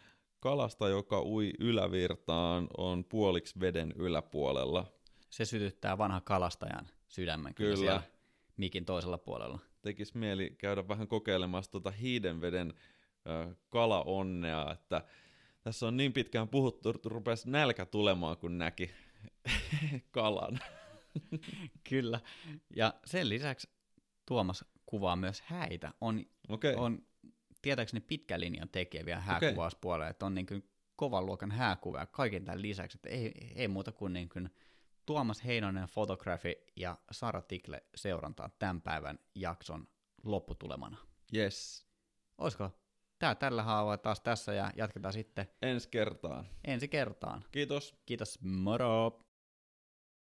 kalasta, 0.43 0.89
joka 0.89 1.23
ui 1.23 1.51
ylävirtaan, 1.59 2.69
on 2.77 3.05
puoliksi 3.05 3.61
veden 3.61 3.93
yläpuolella. 3.97 4.93
Se 5.31 5.45
sytyttää 5.45 5.99
vanha 5.99 6.21
kalastajan 6.21 6.87
sydämen 7.09 7.55
kyllä, 7.55 7.77
kyllä. 7.77 8.03
mikin 8.57 8.85
toisella 8.85 9.19
puolella. 9.19 9.59
Tekis 9.83 10.15
mieli 10.15 10.51
käydä 10.59 10.89
vähän 10.89 11.09
kokeilemassa 11.09 11.71
tuota 11.71 11.91
hiidenveden 11.91 12.75
äh, 13.29 13.57
kalaonnea, 13.69 14.73
että 14.73 15.05
tässä 15.61 15.87
on 15.87 15.97
niin 15.97 16.13
pitkään 16.13 16.49
puhuttu, 16.49 16.91
että 16.91 17.09
rupesi 17.09 17.51
nälkä 17.51 17.87
tulemaan, 17.87 18.37
kun 18.37 18.59
näki 18.59 18.91
kalan. 20.11 20.59
Kyllä. 21.89 22.21
Ja 22.77 22.95
sen 23.05 23.29
lisäksi 23.29 23.71
Tuomas 24.27 24.65
kuvaa 24.87 25.17
myös 25.17 25.41
häitä. 25.41 25.95
On, 26.01 26.25
okay. 26.49 26.75
on 26.75 27.07
tietääkseni 27.63 28.01
pitkän 28.01 28.41
linjan 28.41 28.69
tekee 28.69 29.05
vielä 29.05 29.21
hääkuvauspuolella, 29.21 30.05
okay. 30.05 30.11
että 30.11 30.27
on 30.27 30.35
niin 30.35 30.47
kuin 30.47 30.69
kovan 30.97 31.27
luokan 31.27 31.51
hääkuva 31.51 32.07
kaiken 32.07 32.45
tämän 32.45 32.63
lisäksi, 32.63 32.99
että 32.99 33.09
ei, 33.09 33.33
ei 33.55 33.69
muuta 33.69 33.93
kuin, 33.93 34.13
niin 34.13 34.29
kuin 34.29 34.51
Tuomas 35.07 35.45
Heinonen 35.45 35.89
Photography 35.95 36.55
ja 36.77 36.99
Sara 37.11 37.43
Tikle 37.43 37.83
seurantaa 37.95 38.51
tämän 38.59 38.83
päivän 38.83 39.19
jakson 39.35 39.89
lopputulemana. 40.25 40.97
Yes. 41.35 41.87
Olisiko 42.39 42.71
tämä 43.23 43.35
tällä 43.35 43.63
haavaa 43.63 43.99
taas 43.99 44.21
tässä 44.21 44.55
ja 44.55 44.71
jatketaan 44.77 45.13
sitten 45.13 45.47
ensi 45.63 45.89
kertaan. 45.89 46.47
Ensi 46.65 46.89
kertaan. 46.89 47.45
Kiitos. 47.53 47.95
Kiitos, 48.07 48.39
moro! 48.41 49.19